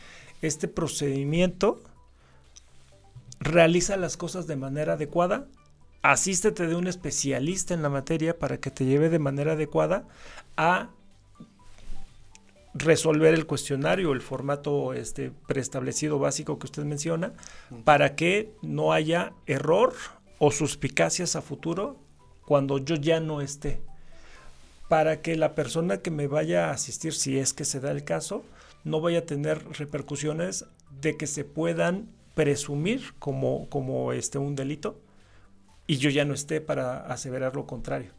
[0.42, 1.80] este procedimiento,
[3.40, 5.46] realiza las cosas de manera adecuada,
[6.02, 10.06] asístete de un especialista en la materia para que te lleve de manera adecuada
[10.56, 10.90] a
[12.74, 17.32] resolver el cuestionario, el formato este, preestablecido básico que usted menciona,
[17.84, 19.94] para que no haya error
[20.38, 21.96] o suspicacias a futuro
[22.44, 23.80] cuando yo ya no esté.
[24.88, 28.04] Para que la persona que me vaya a asistir, si es que se da el
[28.04, 28.44] caso,
[28.84, 30.66] no vaya a tener repercusiones
[31.00, 35.00] de que se puedan presumir como, como este, un delito
[35.86, 38.12] y yo ya no esté para aseverar lo contrario.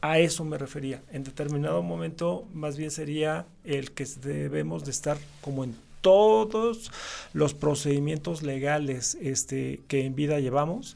[0.00, 1.02] A eso me refería.
[1.12, 6.90] En determinado momento, más bien sería el que debemos de estar como en todos
[7.32, 10.94] los procedimientos legales este, que en vida llevamos,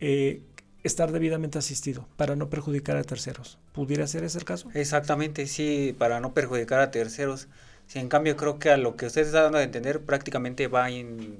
[0.00, 0.42] eh,
[0.82, 3.58] estar debidamente asistido para no perjudicar a terceros.
[3.72, 4.68] ¿Pudiera ser ese el caso?
[4.74, 7.48] Exactamente, sí, para no perjudicar a terceros.
[7.86, 10.90] Si en cambio creo que a lo que usted está dando a entender prácticamente va
[10.90, 11.38] en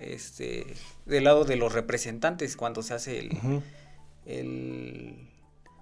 [0.00, 0.66] este,
[1.06, 3.30] del lado de los representantes cuando se hace
[4.26, 5.28] el,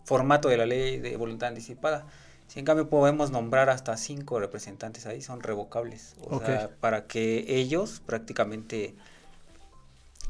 [0.04, 2.06] formato de la ley de voluntad anticipada.
[2.48, 6.16] Si en cambio podemos nombrar hasta cinco representantes ahí, son revocables.
[6.28, 8.94] O sea, para que ellos prácticamente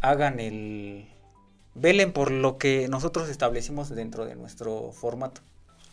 [0.00, 1.08] hagan el...
[1.74, 5.40] velen por lo que nosotros establecimos dentro de nuestro formato.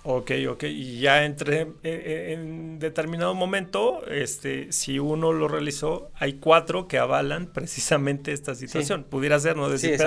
[0.03, 0.63] Ok, ok.
[0.63, 6.87] Y ya entre eh, eh, en determinado momento, este, si uno lo realizó, hay cuatro
[6.87, 9.03] que avalan precisamente esta situación.
[9.03, 10.03] Pudiera ser, no decir, sí,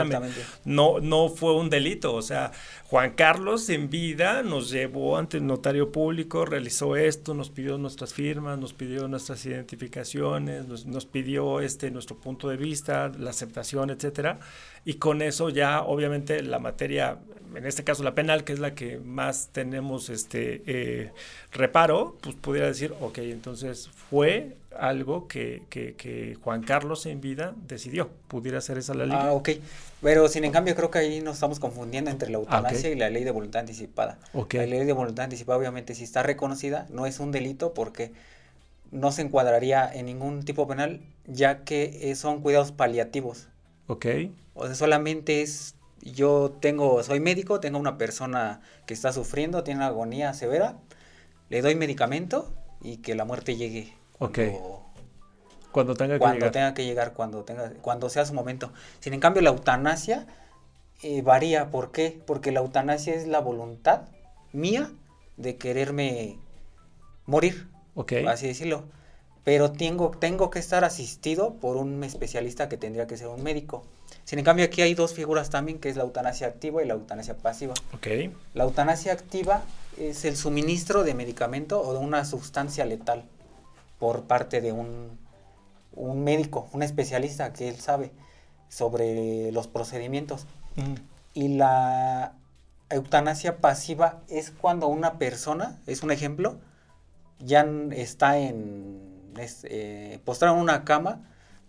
[0.65, 2.15] no, no fue un delito.
[2.15, 2.53] O sea,
[2.87, 8.15] Juan Carlos en vida nos llevó ante el notario público, realizó esto, nos pidió nuestras
[8.15, 13.91] firmas, nos pidió nuestras identificaciones, nos, nos pidió este nuestro punto de vista, la aceptación,
[13.91, 14.39] etcétera.
[14.87, 17.19] Y con eso ya, obviamente, la materia,
[17.55, 21.11] en este caso la penal, que es la que más tenemos este eh,
[21.53, 28.11] reparo, pues pudiera decir, ok, entonces fue algo que, que, Juan Carlos en vida decidió,
[28.29, 29.17] pudiera ser esa la ley.
[29.19, 29.51] Ah, ok,
[30.01, 32.95] pero sin en cambio creo que ahí nos estamos confundiendo entre la ah, eutanasia y
[32.95, 34.19] la ley de voluntad anticipada.
[34.33, 38.13] La ley de voluntad anticipada obviamente si está reconocida, no es un delito porque
[38.91, 43.49] no se encuadraría en ningún tipo penal, ya que eh, son cuidados paliativos.
[43.87, 44.07] Ok.
[44.55, 45.75] O sea, solamente es
[46.11, 50.77] yo tengo, soy médico, tengo una persona que está sufriendo, tiene una agonía severa,
[51.49, 53.95] le doy medicamento y que la muerte llegue.
[54.19, 54.83] Cuando,
[55.71, 56.53] Cuando tenga que cuando llegar.
[56.53, 58.73] tenga que llegar, cuando, tenga, cuando sea su momento.
[59.01, 60.27] Sin en cambio, la eutanasia
[61.03, 61.71] eh, varía.
[61.71, 62.21] ¿Por qué?
[62.27, 64.03] Porque la eutanasia es la voluntad
[64.53, 64.91] mía
[65.37, 66.39] de quererme
[67.27, 67.69] morir.
[68.27, 68.85] Así decirlo.
[69.45, 73.85] Pero tengo, tengo que estar asistido por un especialista que tendría que ser un médico.
[74.25, 76.95] Sin en cambio, aquí hay dos figuras también, que es la eutanasia activa y la
[76.95, 77.75] eutanasia pasiva.
[77.97, 78.35] Okay.
[78.55, 79.63] La eutanasia activa
[79.99, 83.25] es el suministro de medicamento o de una sustancia letal
[83.99, 85.19] por parte de un,
[85.95, 88.11] un médico, un especialista que él sabe
[88.69, 90.47] sobre los procedimientos.
[91.35, 92.33] Y la
[92.89, 96.59] eutanasia pasiva es cuando una persona, es un ejemplo,
[97.39, 99.13] ya está en
[99.65, 101.21] eh, postrada en una cama,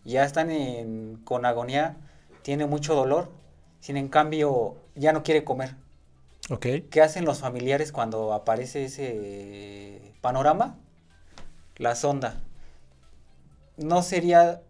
[0.05, 1.97] ya están en, con agonía
[2.43, 3.31] tiene mucho dolor,
[3.79, 5.75] sin en cambio ya no quiere comer.
[6.49, 6.81] Okay.
[6.81, 10.77] ¿Qué hacen los familiares cuando aparece ese panorama?
[11.77, 12.41] La sonda.
[13.77, 14.61] No sería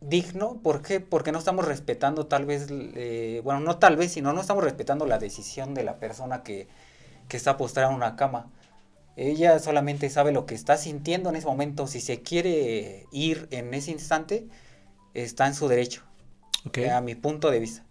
[0.00, 1.00] digno, ¿por qué?
[1.00, 5.06] Porque no estamos respetando tal vez, eh, bueno, no tal vez, sino no estamos respetando
[5.06, 6.66] la decisión de la persona que,
[7.28, 8.50] que está postrada en una cama.
[9.16, 11.86] Ella solamente sabe lo que está sintiendo en ese momento.
[11.86, 14.48] Si se quiere ir en ese instante,
[15.12, 16.07] está en su derecho.
[16.92, 17.88] A mi punto de vista.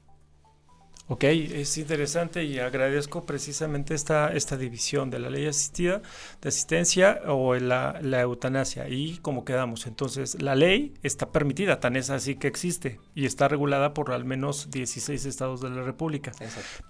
[1.09, 6.01] Ok, es interesante y agradezco precisamente esta, esta división de la ley asistida,
[6.41, 8.89] de asistencia o la, la, eutanasia.
[8.89, 13.47] Y como quedamos, entonces la ley está permitida, tan es así que existe y está
[13.47, 16.33] regulada por al menos 16 estados de la República.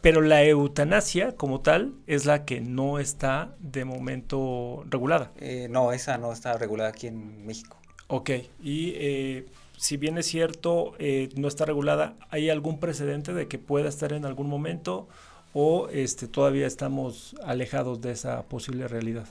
[0.01, 5.31] Pero la eutanasia como tal es la que no está de momento regulada.
[5.37, 7.77] Eh, no, esa no está regulada aquí en México.
[8.07, 8.31] Ok,
[8.63, 8.93] y...
[8.95, 9.45] Eh,
[9.77, 14.11] si bien es cierto, eh, no está regulada, ¿hay algún precedente de que pueda estar
[14.11, 15.07] en algún momento
[15.53, 19.27] o este, todavía estamos alejados de esa posible realidad?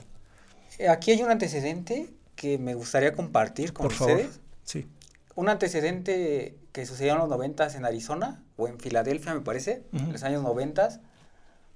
[0.79, 4.27] Eh, aquí hay un antecedente que me gustaría compartir con Por ustedes.
[4.27, 4.41] Favor.
[4.63, 4.87] Sí.
[5.35, 10.13] Un antecedente que sucedió en los 90 en Arizona o en Filadelfia, me parece, en
[10.13, 11.01] los años 90,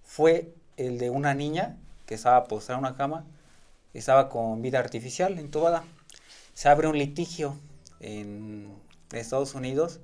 [0.04, 3.26] fue el de una niña que estaba postrada en una cama,
[3.94, 5.84] estaba con vida artificial entubada.
[6.54, 7.56] Se abre un litigio
[8.02, 8.74] en
[9.12, 10.02] Estados Unidos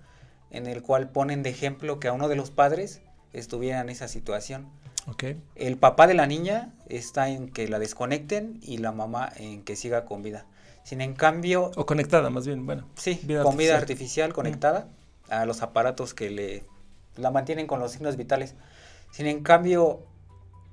[0.49, 3.01] en el cual ponen de ejemplo que a uno de los padres
[3.33, 4.67] estuviera en esa situación.
[5.07, 5.41] Okay.
[5.55, 9.75] El papá de la niña está en que la desconecten y la mamá en que
[9.75, 10.45] siga con vida.
[10.83, 11.71] Sin en cambio...
[11.75, 12.87] O conectada, más bien, bueno.
[12.95, 14.87] Sí, con vida artificial conectada
[15.29, 16.63] a los aparatos que le
[17.17, 18.55] la mantienen con los signos vitales.
[19.11, 20.01] Sin en cambio,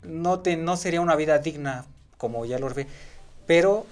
[0.03, 1.87] no, te, no sería una vida digna,
[2.19, 2.87] como ya lo ve,
[3.47, 3.87] pero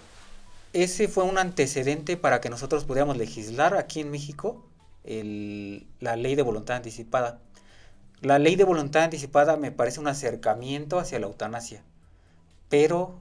[0.73, 4.65] ese fue un antecedente para que nosotros pudiéramos legislar aquí en México
[5.05, 7.41] la ley de voluntad anticipada.
[8.21, 11.83] La ley de voluntad anticipada me parece un acercamiento hacia la eutanasia,
[12.69, 13.19] pero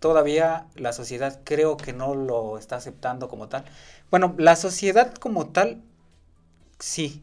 [0.00, 3.64] todavía la sociedad creo que no lo está aceptando como tal.
[4.10, 5.82] Bueno, la sociedad como tal,
[6.78, 7.22] sí,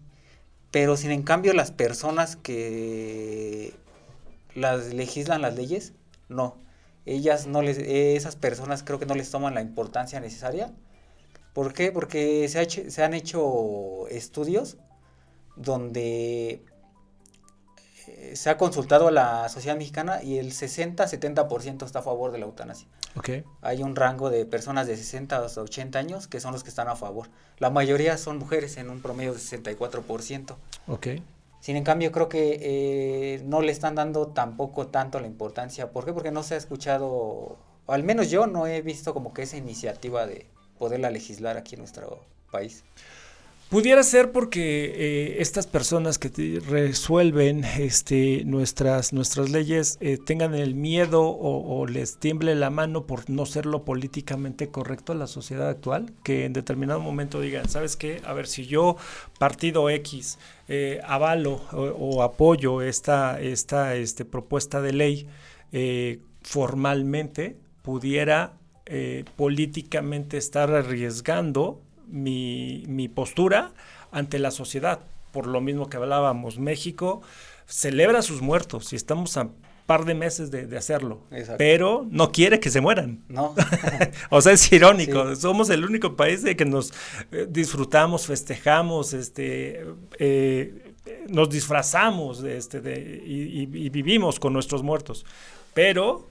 [0.71, 3.73] pero sin en cambio las personas que
[4.55, 5.93] las legislan las leyes,
[6.27, 6.57] no
[7.15, 10.73] ellas no les, esas personas creo que no les toman la importancia necesaria.
[11.53, 11.91] ¿Por qué?
[11.91, 14.77] Porque se, ha se han hecho estudios
[15.55, 16.63] donde
[18.07, 22.39] eh, se ha consultado a la sociedad mexicana y el 60-70% está a favor de
[22.39, 22.87] la eutanasia.
[23.15, 23.43] Okay.
[23.61, 26.87] Hay un rango de personas de 60 hasta 80 años que son los que están
[26.87, 27.27] a favor.
[27.57, 30.55] La mayoría son mujeres en un promedio de 64%.
[30.87, 31.23] Okay.
[31.59, 35.91] Sin en cambio, creo que eh, no le están dando tampoco tanto la importancia.
[35.91, 36.13] ¿Por qué?
[36.13, 39.57] Porque no se ha escuchado, o al menos yo no he visto como que esa
[39.57, 40.45] iniciativa de
[40.77, 42.83] poderla legislar aquí en nuestro país.
[43.69, 50.73] Pudiera ser porque eh, estas personas que resuelven este, nuestras, nuestras leyes eh, tengan el
[50.73, 55.69] miedo o, les tiemble la mano por no ser lo políticamente correcto a la sociedad
[55.69, 58.23] actual, que en determinado momento digan, ¿sabes qué?
[58.25, 58.97] A ver, si yo,
[59.37, 65.27] partido X, eh, avalo o, apoyo esta, esta este, propuesta de ley
[66.41, 68.53] formalmente, pudiera
[69.35, 73.73] políticamente estar arriesgando mi, mi postura
[74.11, 74.99] ante la sociedad.
[75.31, 77.21] Por lo mismo que hablábamos, México
[77.65, 79.49] celebra a sus muertos y estamos a
[79.89, 81.23] par de meses de, hacerlo,
[81.57, 83.23] pero no quiere que se mueran.
[83.27, 83.55] No.
[84.29, 85.35] o sea, es irónico.
[85.35, 86.93] Somos el único país de que nos
[87.31, 89.83] eh, disfrutamos, festejamos, este,
[90.19, 90.93] eh,
[91.27, 95.25] nos disfrazamos de, este, de, y, vivimos con nuestros muertos.
[95.73, 96.29] Pero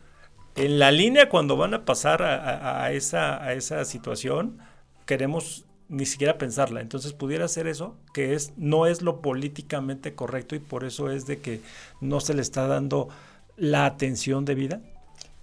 [0.55, 4.59] en la línea cuando van a pasar a, esa, a esa situación,
[5.05, 6.81] queremos ni siquiera pensarla.
[6.81, 11.27] Entonces pudiera ser eso, que es no es lo políticamente correcto y por eso es
[11.27, 11.61] de que
[12.01, 13.09] no se le está dando
[13.57, 14.81] la atención debida.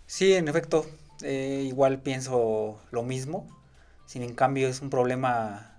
[0.08, 0.86] Sí, en efecto,
[1.22, 3.48] eh, igual pienso lo mismo.
[4.06, 5.72] Sin en cambio es un problema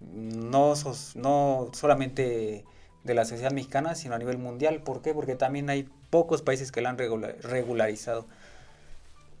[0.00, 0.74] no,
[1.16, 2.64] no solamente
[3.02, 4.82] de la sociedad mexicana, sino a nivel mundial.
[4.82, 5.14] ¿Por qué?
[5.14, 8.26] Porque también hay pocos países que la han regularizado.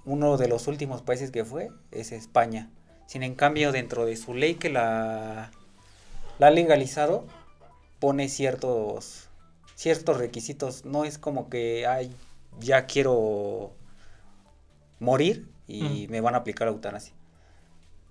[0.04, 2.68] Uno de los últimos países que fue es España
[3.06, 5.50] sin en cambio, dentro de su ley que la,
[6.38, 7.24] la ha legalizado,
[7.98, 9.28] pone ciertos,
[9.74, 10.84] ciertos requisitos.
[10.84, 12.14] No es como que, ay,
[12.60, 13.72] ya quiero
[14.98, 17.14] morir y me van a aplicar eutanasia.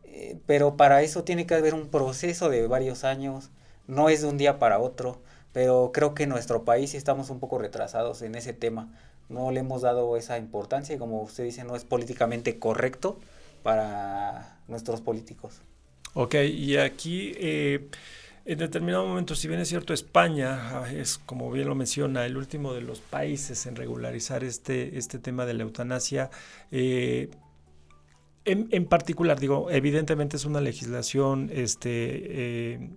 [0.03, 3.49] Eh, pero para eso tiene que haber un proceso de varios años,
[3.87, 5.21] no es de un día para otro,
[5.51, 8.89] pero creo que en nuestro país estamos un poco retrasados en ese tema.
[9.29, 13.19] No le hemos dado esa importancia y como usted dice, no es políticamente correcto
[13.63, 15.61] para nuestros políticos.
[16.13, 17.89] Ok, y aquí eh,
[18.45, 22.37] en determinado momento, si bien es cierto, España ah, es, como bien lo menciona, el
[22.37, 26.29] último de los países en regularizar este, este tema de la eutanasia,
[26.71, 27.31] eh,
[28.45, 32.89] en, particular, digo, evidentemente es una legislación este, eh,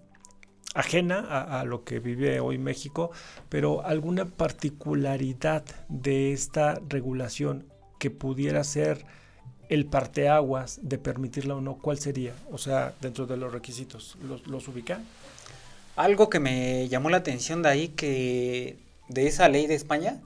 [0.75, 3.11] ajena a, a, lo que vive hoy México,
[3.49, 9.07] pero alguna particularidad de esta regulación que pudiera ser
[9.69, 12.35] el parteaguas de permitirla o no, ¿cuál sería?
[12.51, 15.01] O sea, dentro de los requisitos, ¿los, los ubica?
[15.97, 20.21] Algo que me llamó la atención de ahí, que de esa ley de España,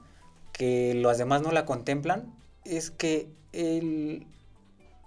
[0.51, 2.33] que los demás no la contemplan,
[2.63, 4.25] es que el,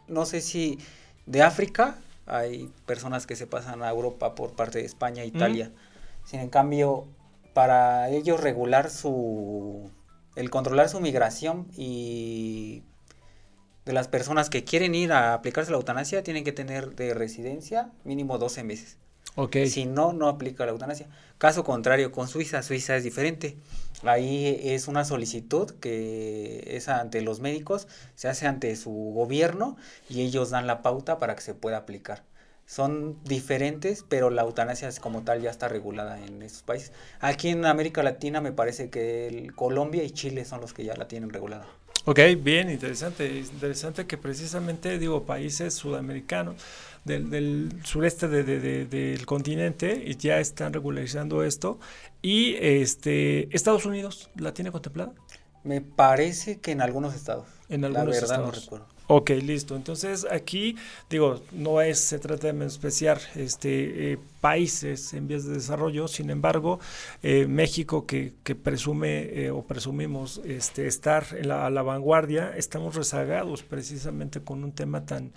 [0.08, 0.78] no sé si
[1.26, 5.70] de África hay personas que se pasan a Europa por parte de España e Italia.
[6.24, 7.06] Sin en cambio,
[7.54, 9.90] para ellos regular su,
[10.34, 12.82] el controlar su migración y
[13.86, 17.92] de las personas que quieren ir a aplicarse la eutanasia tienen que tener de residencia
[18.04, 18.98] mínimo 12 meses.
[19.36, 19.68] Okay.
[19.68, 21.08] Si no, no aplica la eutanasia.
[21.38, 23.56] Caso contrario, con Suiza, Suiza es diferente.
[24.02, 29.76] Ahí es una solicitud que es ante los médicos, se hace ante su gobierno
[30.08, 32.24] y ellos dan la pauta para que se pueda aplicar.
[32.66, 36.92] Son diferentes, pero la eutanasia es como tal ya está regulada en esos países.
[37.20, 41.06] Aquí en América Latina me parece que Colombia y Chile son los que ya la
[41.06, 41.66] tienen regulada.
[42.08, 43.40] Ok, bien, interesante.
[43.40, 46.54] Interesante que precisamente, digo, países sudamericanos
[47.04, 51.80] del, sureste del continente ya están regularizando esto.
[52.22, 55.12] Y este Estados Unidos la tiene contemplada.
[55.64, 57.48] Me parece que en algunos estados.
[57.68, 58.86] En algunos la verdad no recuerdo.
[59.08, 59.76] Ok, listo.
[59.76, 60.76] Entonces aquí,
[61.08, 66.28] digo, no es, se trata de menospreciar este, eh, países en vías de desarrollo, sin
[66.28, 66.80] embargo,
[67.22, 72.52] eh, México que, que presume eh, o presumimos este, estar en la, a la vanguardia,
[72.56, 75.32] estamos rezagados precisamente con un tema tan,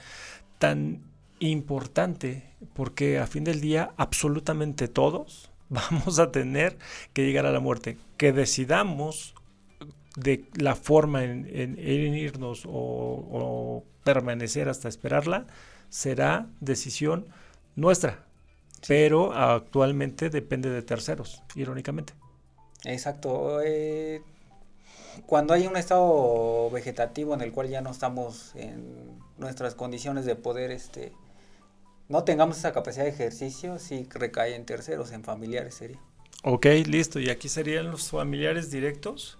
[0.57, 1.03] tan
[1.39, 6.77] importante, porque a fin del día absolutamente todos vamos a tener
[7.13, 7.97] que llegar a la muerte.
[8.17, 9.35] Que decidamos
[10.19, 15.45] de la forma en, irnos o, permanecer hasta esperarla
[15.89, 17.27] será decisión
[17.75, 18.25] nuestra,
[18.87, 22.13] pero actualmente depende de terceros, irónicamente.
[22.85, 23.61] Exacto.
[23.61, 24.21] Eh,
[25.25, 30.35] cuando hay un estado vegetativo en el cual ya no estamos en nuestras condiciones de
[30.35, 31.11] poder, este,
[32.07, 35.99] no tengamos esa capacidad de ejercicio, sí recae en terceros, en familiares sería.
[36.43, 37.19] Ok, listo.
[37.19, 39.38] ¿Y aquí serían los familiares directos?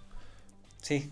[0.81, 1.09] Sí.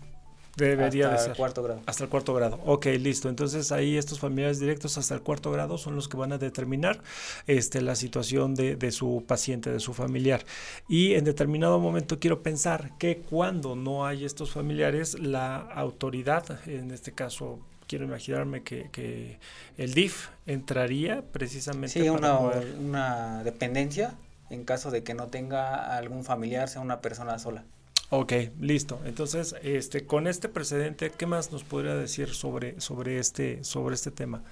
[0.56, 1.30] Debería hasta de ser.
[1.30, 1.80] el cuarto grado.
[1.86, 2.58] Hasta el cuarto grado.
[2.66, 3.28] Ok, listo.
[3.28, 7.00] Entonces ahí estos familiares directos hasta el cuarto grado son los que van a determinar
[7.46, 10.44] este, la situación de, de su paciente, de su familiar.
[10.88, 16.90] Y en determinado momento quiero pensar que cuando no hay estos familiares, la autoridad, en
[16.90, 19.38] este caso quiero imaginarme que, que
[19.76, 24.14] el DIF entraría precisamente Sí, para una, una dependencia
[24.50, 27.64] en caso de que no tenga algún familiar, sea una persona sola.
[28.10, 29.00] Ok, listo.
[29.04, 34.10] Entonces, este, con este precedente, ¿qué más nos podría decir sobre, sobre, este, sobre este
[34.10, 34.42] tema,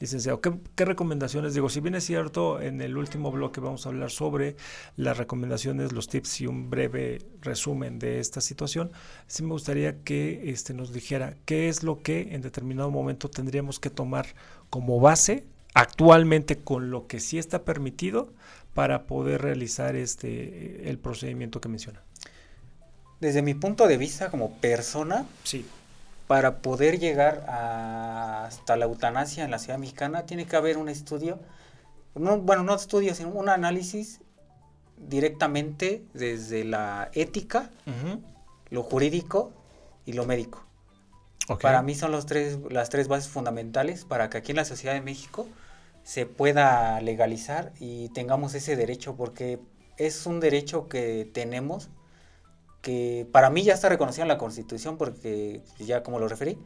[0.00, 0.40] licenciado?
[0.40, 1.54] ¿Qué, qué recomendaciones?
[1.54, 4.56] Digo, si bien es cierto, en el último bloque vamos a hablar sobre
[4.96, 8.90] las recomendaciones, los tips y un breve resumen de esta situación,
[9.28, 13.78] sí me gustaría que este, nos dijera qué es lo que en determinado momento tendríamos
[13.78, 14.26] que tomar
[14.68, 15.44] como base
[15.74, 18.32] actualmente con lo que sí está permitido
[18.74, 22.02] para poder realizar este el procedimiento que menciona.
[23.20, 25.66] Desde mi punto de vista como persona, Sí.
[26.26, 30.88] para poder llegar a- hasta la eutanasia en la ciudad mexicana, tiene que haber un
[30.88, 31.38] estudio,
[32.14, 34.20] no, bueno, no estudio, sino un análisis
[34.98, 37.70] directamente desde la ética,
[38.70, 39.52] lo jurídico
[40.04, 40.62] y lo médico.
[41.60, 44.94] Para mí son los tres, las tres bases fundamentales para que aquí en la Sociedad
[44.94, 45.46] de México
[46.02, 49.60] se pueda legalizar y tengamos ese derecho, porque
[49.96, 51.88] es un derecho que tenemos
[52.86, 56.56] que para mí ya está reconocido en la Constitución, porque ya como lo referí,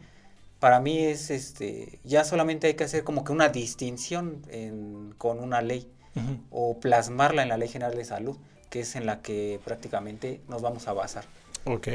[0.59, 5.41] para mí es este, ya solamente hay que hacer como que una distinción en- con
[5.41, 5.91] una ley
[6.51, 8.37] o plasmarla en la Ley General de Salud,
[8.69, 11.25] que es en la que prácticamente nos vamos a basar.
[11.65, 11.89] Ok.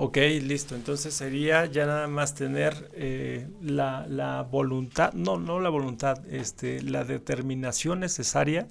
[0.00, 0.76] Ok, listo.
[0.76, 6.80] Entonces sería ya nada más tener eh, la, la voluntad, no, no la voluntad, este,
[6.82, 8.68] la determinación necesaria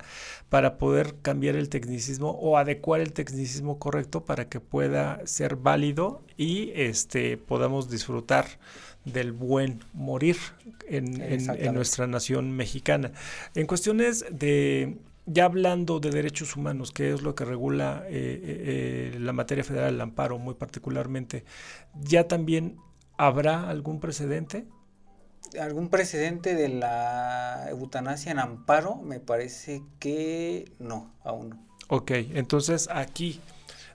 [0.48, 6.24] para poder cambiar el tecnicismo o adecuar el tecnicismo correcto para que pueda ser válido
[6.38, 8.46] y este, podamos disfrutar
[9.04, 10.38] del buen morir
[10.88, 13.12] en, en- en nuestra nación mexicana.
[13.54, 14.96] En cuestiones de,
[15.28, 19.64] ya hablando de derechos humanos, que es lo que regula eh, eh, eh, la materia
[19.64, 21.44] federal, el amparo muy particularmente,
[22.02, 22.78] ¿ya también
[23.18, 24.66] habrá algún precedente?
[25.60, 28.96] ¿Algún precedente de la eutanasia en amparo?
[28.96, 31.68] Me parece que no, aún no.
[31.90, 33.42] Ok, entonces aquí,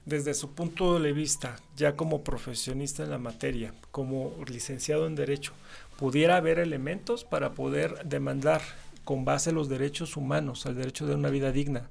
[0.05, 5.53] desde su punto de vista, ya como profesionista en la materia, como licenciado en Derecho,
[5.99, 8.61] ¿pudiera haber elementos para poder demandar
[9.05, 11.91] con base a los derechos humanos, al derecho de una vida digna,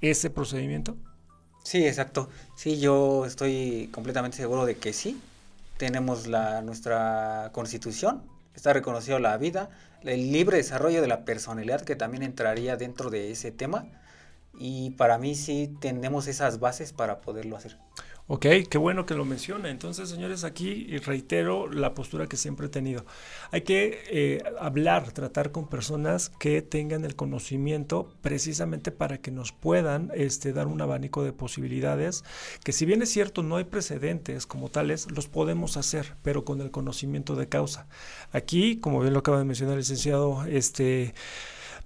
[0.00, 0.96] ese procedimiento?
[1.62, 2.28] Sí, exacto.
[2.56, 5.20] Sí, yo estoy completamente seguro de que sí.
[5.78, 8.22] Tenemos la, nuestra constitución,
[8.54, 9.68] está reconocido la vida,
[10.02, 13.86] el libre desarrollo de la personalidad que también entraría dentro de ese tema.
[14.58, 17.76] Y para mí sí tenemos esas bases para poderlo hacer.
[18.28, 19.70] Ok, qué bueno que lo menciona.
[19.70, 23.06] Entonces, señores, aquí reitero la postura que siempre he tenido.
[23.52, 29.52] Hay que eh, hablar, tratar con personas que tengan el conocimiento precisamente para que nos
[29.52, 32.24] puedan este, dar un abanico de posibilidades,
[32.64, 36.60] que si bien es cierto no hay precedentes como tales, los podemos hacer, pero con
[36.60, 37.86] el conocimiento de causa.
[38.32, 41.14] Aquí, como bien lo acaba de mencionar el licenciado este,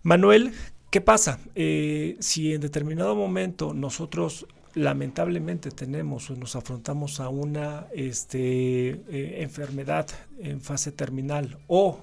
[0.02, 0.54] Manuel,
[0.88, 1.38] ¿qué pasa?
[1.54, 9.42] Eh, si en determinado momento nosotros lamentablemente tenemos o nos afrontamos a una este, eh,
[9.42, 10.06] enfermedad
[10.38, 12.00] en fase terminal o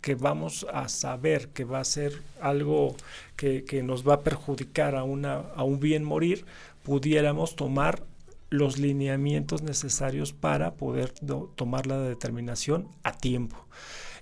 [0.00, 2.94] que vamos a saber que va a ser algo
[3.34, 6.44] que, nos va a perjudicar a, una, a un bien morir,
[6.84, 8.04] pudiéramos tomar
[8.48, 11.12] los lineamientos necesarios para poder
[11.56, 13.56] tomar la determinación a tiempo.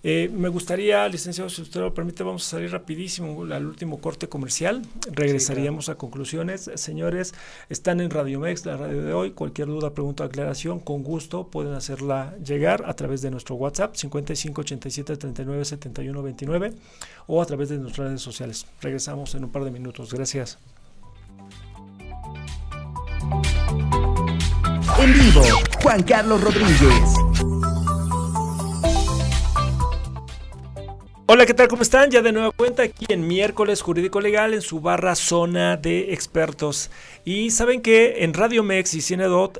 [0.06, 4.28] Eh, me gustaría, licenciado, si usted lo permite, vamos a salir rapidísimo al último corte
[4.28, 4.82] comercial.
[5.10, 6.70] Regresaríamos a conclusiones.
[6.74, 7.32] Señores,
[7.70, 9.30] están en Radio Mex, la radio de hoy.
[9.30, 13.96] Cualquier duda, pregunta o aclaración, con gusto pueden hacerla llegar a través de nuestro WhatsApp
[13.96, 16.72] 55 87 39 71 29
[17.26, 18.66] o a través de nuestras redes sociales.
[18.82, 20.12] Regresamos en un par de minutos.
[20.12, 20.58] Gracias.
[24.98, 25.42] En vivo,
[25.82, 27.53] Juan Carlos Rodríguez.
[31.26, 31.68] Hola, ¿qué tal?
[31.68, 32.10] ¿Cómo están?
[32.10, 36.90] Ya de nueva cuenta aquí en miércoles jurídico legal en su barra zona de expertos.
[37.24, 39.58] Y saben que en Radio Mex y Cinedot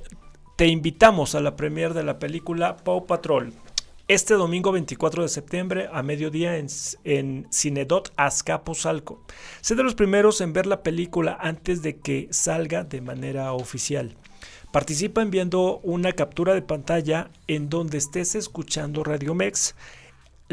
[0.57, 3.55] te invitamos a la premier de la película Paw Patrol.
[4.09, 6.67] Este domingo 24 de septiembre a mediodía en,
[7.05, 9.25] en Cinedot Azcapotzalco.
[9.63, 14.15] Sé de los primeros en ver la película antes de que salga de manera oficial.
[14.71, 19.75] Participa enviando una captura de pantalla en donde estés escuchando Radio Mex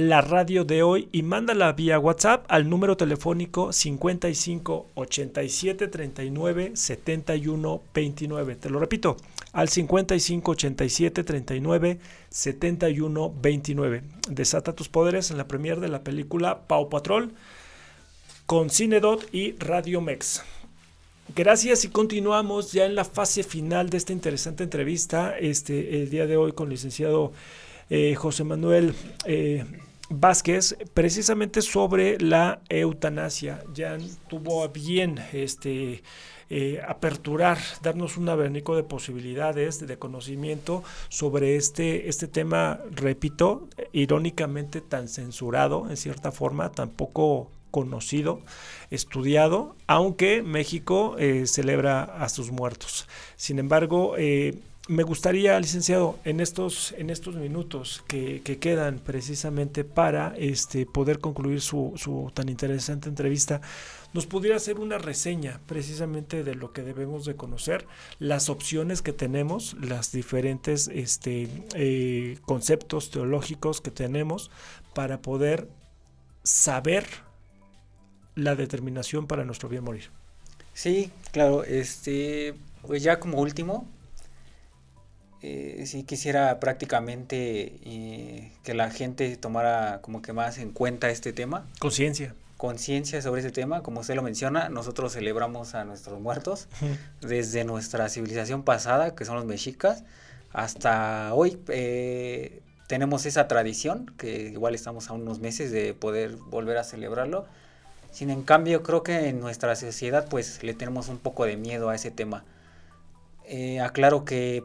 [0.10, 7.82] la radio de hoy y mándala vía WhatsApp al número telefónico 55 87 39 71
[7.94, 8.56] 29.
[8.56, 9.18] Te lo repito,
[9.54, 12.00] al 55 87 39
[12.30, 14.04] 71 29.
[14.30, 17.34] Desata tus poderes en la premier de la película Pau Patrol
[18.46, 20.44] con Cinedot y Radio Mex.
[21.36, 26.28] Gracias y continuamos ya en la fase final de esta interesante entrevista este, el día
[26.28, 27.32] de hoy con el licenciado
[27.90, 28.94] eh, José Manuel
[29.26, 29.66] eh,
[30.12, 33.64] Vázquez, precisamente sobre la eutanasia.
[33.74, 33.98] Ya
[34.28, 36.04] tuvo bien este,
[36.50, 44.82] eh, aperturar, darnos un abanico de posibilidades, de conocimiento sobre este, este tema, repito, irónicamente
[44.82, 48.42] tan censurado en cierta forma, tan poco conocido,
[48.90, 53.08] estudiado, aunque México eh, celebra a sus muertos.
[53.38, 54.60] Sin embargo, eh,
[54.92, 61.62] me gustaría, licenciado, en estos, en estos minutos que, quedan precisamente para este, poder concluir
[61.62, 63.62] su, su, tan interesante entrevista,
[64.14, 67.88] nos pudiera hacer una reseña precisamente de lo que debemos de conocer,
[68.20, 74.52] las opciones que tenemos, las diferentes este, eh, conceptos teológicos que tenemos
[74.94, 75.70] para poder
[76.44, 77.06] saber
[78.36, 80.10] la determinación para nuestro bien morir.
[80.74, 83.88] Sí, claro, este, pues ya como último,
[85.42, 91.34] eh, sí quisiera prácticamente eh, que la gente tomara como que más en cuenta este
[91.34, 91.66] tema.
[91.80, 92.36] Conciencia.
[92.58, 96.68] Conciencia sobre este tema, como usted lo menciona, nosotros celebramos a nuestros muertos
[97.22, 100.04] desde nuestra civilización pasada, que son los mexicas,
[100.54, 101.60] hasta hoy.
[101.70, 107.46] Eh, tenemos esa tradición, que igual estamos a unos meses de poder volver a celebrarlo
[108.12, 111.90] sin en cambio, creo que en nuestra sociedad pues le tenemos un poco de miedo
[111.90, 112.44] a ese tema.
[113.46, 114.64] Eh, aclaro que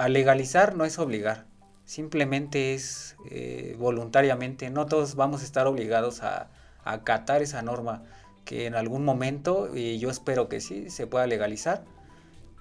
[0.00, 1.44] a legalizar no es obligar,
[1.84, 6.48] simplemente es eh, voluntariamente, no todos vamos a estar obligados a,
[6.82, 8.02] acatar esa norma,
[8.46, 11.84] que en algún momento, y yo espero que sí, se pueda legalizar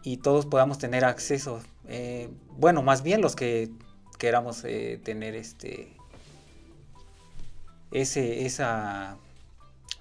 [0.03, 3.71] y todos podamos tener acceso, eh, bueno, más bien los que
[4.17, 5.95] queramos tener este,
[7.91, 9.17] esa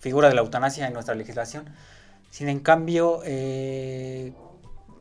[0.00, 1.66] figura de la eutanasia en nuestra legislación.
[2.32, 4.32] Sin en cambio, eh,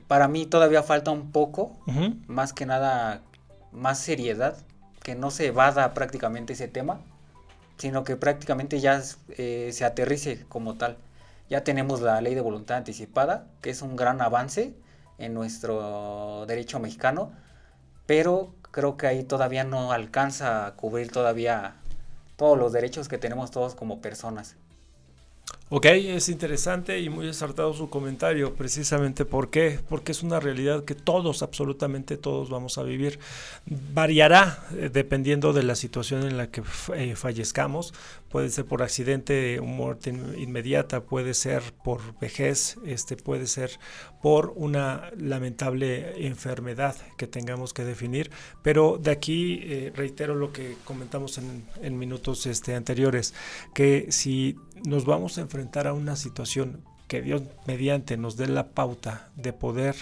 [0.08, 1.78] para mí todavía falta un poco,
[2.28, 3.22] más que nada,
[3.72, 4.58] más seriedad,
[5.04, 7.00] que no se evada prácticamente ese tema,
[7.78, 10.98] sino que prácticamente ya eh, se aterrice como tal.
[11.50, 14.74] Ya tenemos la ley de voluntad anticipada, que es un gran avance
[15.18, 17.32] en nuestro derecho mexicano,
[18.06, 21.76] pero creo que ahí todavía no alcanza a cubrir todavía
[22.36, 24.56] todos los derechos que tenemos todos como personas.
[25.70, 29.82] Ok, es interesante y muy acertado su comentario, precisamente ¿por qué?
[29.90, 33.20] Porque es una realidad que todos, absolutamente todos vamos a vivir.
[33.94, 36.64] Variará eh, dependiendo de la situación en la que
[36.96, 37.94] eh, fallezcamos,
[38.30, 43.72] puede ser por accidente, muerte inmediata, puede ser por vejez, este, puede ser
[44.22, 48.32] por una lamentable enfermedad que tengamos que definir,
[48.64, 53.34] pero de aquí eh, reitero lo que comentamos en, en minutos este, anteriores,
[53.74, 58.70] que si nos vamos a enfrentar a una situación que Dios mediante nos dé la
[58.72, 59.96] pauta de poder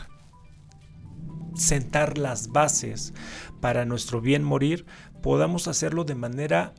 [1.55, 3.13] sentar las bases
[3.61, 4.85] para nuestro bien morir,
[5.21, 6.73] podamos hacerlo de manera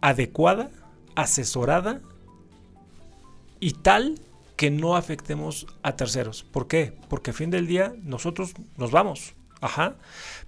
[0.00, 0.70] adecuada,
[1.14, 2.00] asesorada
[3.60, 4.20] y tal
[4.56, 6.42] que no afectemos a terceros.
[6.42, 6.96] ¿Por qué?
[7.08, 9.96] Porque a fin del día nosotros nos vamos, ajá,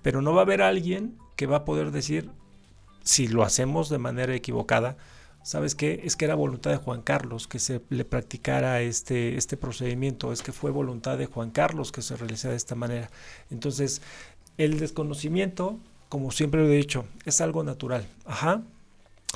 [0.03, 2.31] pero no va a haber alguien que va a poder decir
[3.03, 4.97] si lo hacemos de manera equivocada,
[5.45, 6.01] ¿sabes qué?
[6.05, 10.43] Es que era voluntad de Juan Carlos que se le practicara este, este procedimiento, es
[10.43, 13.11] que fue voluntad de Juan Carlos que se realizara de esta manera.
[13.51, 14.03] Entonces,
[14.57, 15.79] el desconocimiento,
[16.09, 18.09] como siempre lo he dicho, es algo natural.
[18.25, 18.63] Ajá.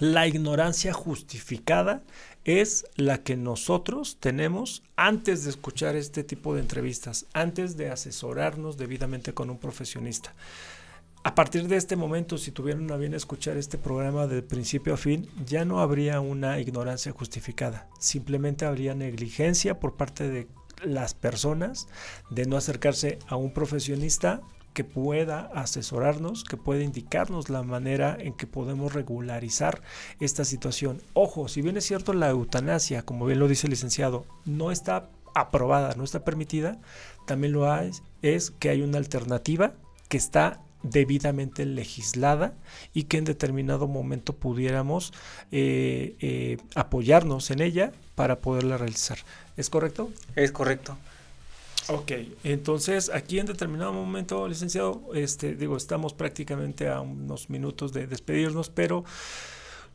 [0.00, 2.02] La ignorancia justificada
[2.44, 8.78] es la que nosotros tenemos antes de escuchar este tipo de entrevistas, antes de asesorarnos
[8.78, 10.34] debidamente con un profesionista
[11.24, 14.96] a partir de este momento, si tuvieran a bien escuchar este programa de principio a
[14.96, 17.88] fin, ya no habría una ignorancia justificada.
[17.98, 20.48] Simplemente habría negligencia por parte de
[20.84, 21.88] las personas
[22.30, 24.42] de no acercarse a un profesionista
[24.74, 29.82] que pueda asesorarnos, que pueda indicarnos la manera en que podemos regularizar
[30.20, 31.02] esta situación.
[31.14, 35.10] Ojo, si bien es cierto la eutanasia, como bien lo dice el licenciado, no está
[35.34, 36.78] aprobada, no está permitida,
[37.26, 37.90] también lo hay,
[38.22, 39.72] es que hay una alternativa
[40.08, 42.54] que está debidamente legislada
[42.94, 45.12] y que en determinado momento pudiéramos
[45.50, 49.18] eh, eh, apoyarnos en ella para poderla realizar.
[49.56, 50.10] ¿Es correcto?
[50.36, 50.96] Es correcto.
[51.90, 52.12] Ok,
[52.44, 58.68] entonces aquí en determinado momento, licenciado, este, digo, estamos prácticamente a unos minutos de despedirnos,
[58.68, 59.04] pero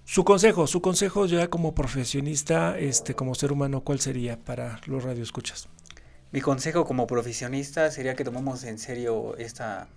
[0.04, 5.04] su consejo, su consejo ya como profesionista, este, como ser humano, ¿cuál sería para los
[5.04, 5.70] radioescuchas?
[6.32, 9.88] Mi consejo como profesionista sería que tomemos en serio esta,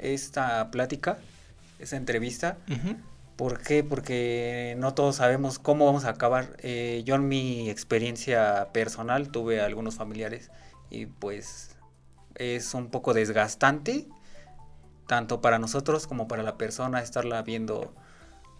[0.00, 1.18] esta plática,
[1.78, 2.58] esta entrevista.
[3.36, 3.82] ¿Por qué?
[3.82, 6.56] Porque no todos sabemos cómo vamos a acabar.
[6.58, 10.50] Eh, yo en mi experiencia personal tuve algunos familiares
[10.90, 11.76] y pues
[12.34, 14.06] es un poco desgastante,
[15.06, 17.94] tanto para nosotros como para la persona estarla viendo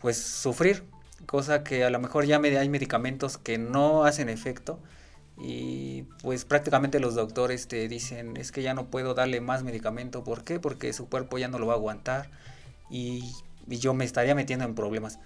[0.00, 0.84] pues sufrir,
[1.26, 4.80] cosa que a lo mejor ya hay medicamentos que no hacen efecto
[5.42, 10.24] y pues prácticamente los doctores te dicen es que ya no puedo darle más medicamento,
[10.24, 10.60] ¿por qué?
[10.60, 12.30] Porque su cuerpo ya no lo va a aguantar
[12.90, 13.32] y
[13.70, 15.18] y yo me estaría metiendo en problemas.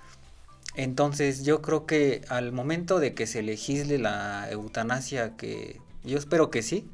[0.77, 6.51] Entonces yo creo que al momento de que se legisle la eutanasia, que yo espero
[6.51, 6.89] que sí,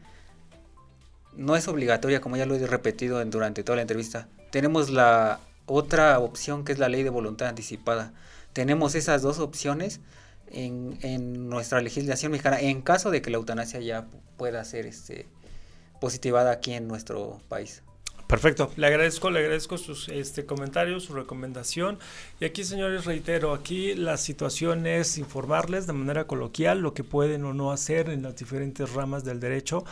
[1.36, 4.28] no es obligatoria, como ya lo he repetido durante toda la entrevista.
[4.50, 8.12] Tenemos la otra opción que es la ley de voluntad anticipada.
[8.52, 10.00] Tenemos esas dos opciones
[10.50, 15.26] en, en nuestra legislación mexicana en caso de que la eutanasia ya pueda ser este,
[16.00, 17.82] positivada aquí en nuestro país.
[18.30, 21.98] Perfecto, le agradezco, le agradezco sus este, comentarios, su recomendación.
[22.38, 27.44] Y aquí, señores, reitero, aquí la situación es informarles de manera coloquial lo que pueden
[27.44, 29.84] o no hacer en las diferentes ramas del derecho.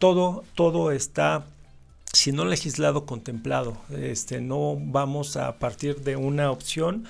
[0.00, 1.46] Todo, todo está
[2.12, 3.76] si no legislado, contemplado.
[3.90, 7.04] Este, no vamos a partir de una opción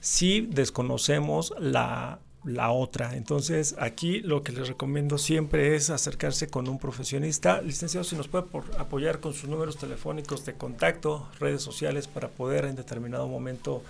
[0.00, 3.16] si desconocemos la la otra.
[3.16, 7.62] Entonces, aquí lo que les recomiendo siempre es acercarse con un profesionista.
[7.62, 8.46] Licenciado, si nos puede
[8.78, 13.82] apoyar con sus números telefónicos de contacto, redes sociales, para poder en determinado momento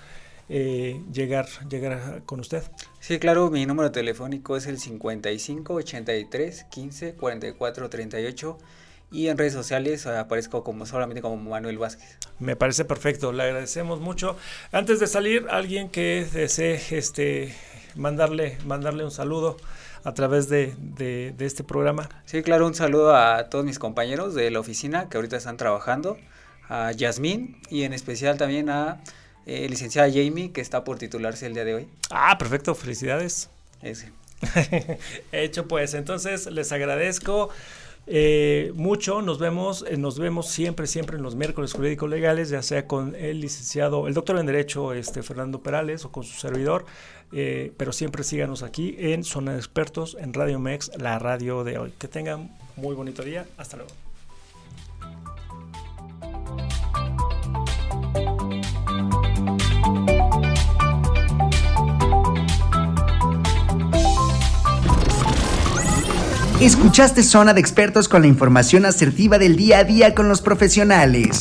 [0.48, 2.62] eh, llegar, llegar con usted.
[3.00, 8.58] Sí, claro, mi número telefónico es el 55 83 15 44 38
[9.12, 12.18] y en redes sociales aparezco como solamente como Manuel Vázquez.
[12.38, 14.36] Me parece perfecto, le agradecemos mucho.
[14.72, 17.54] Antes de salir, alguien que desee este
[17.94, 19.56] mandarle, mandarle un saludo
[20.04, 22.08] a través de, este programa.
[22.24, 26.18] Sí, claro, un saludo a todos mis compañeros de la oficina que ahorita están trabajando,
[26.68, 29.02] a Yasmín y en especial también a
[29.46, 31.88] eh, licenciada Jamie que está por titularse el día de hoy.
[32.10, 33.50] Ah, perfecto, felicidades.
[33.82, 34.12] Ese.
[35.32, 37.50] Hecho pues, entonces les agradezco.
[38.06, 39.22] Eh, mucho.
[39.22, 43.14] Nos vemos, eh, nos vemos siempre, siempre en los miércoles jurídicos legales, ya sea con
[43.14, 46.84] el licenciado, el doctor en Derecho, este Fernando Perales, o con su servidor.
[47.32, 51.78] Eh, pero siempre síganos aquí en Zona de Expertos, en Radio Mex, la radio de
[51.78, 51.92] hoy.
[51.98, 53.46] Que tengan muy bonito día.
[53.56, 53.92] Hasta luego.
[66.60, 71.40] Escuchaste Zona de Expertos con la información asertiva del día a día con los profesionales.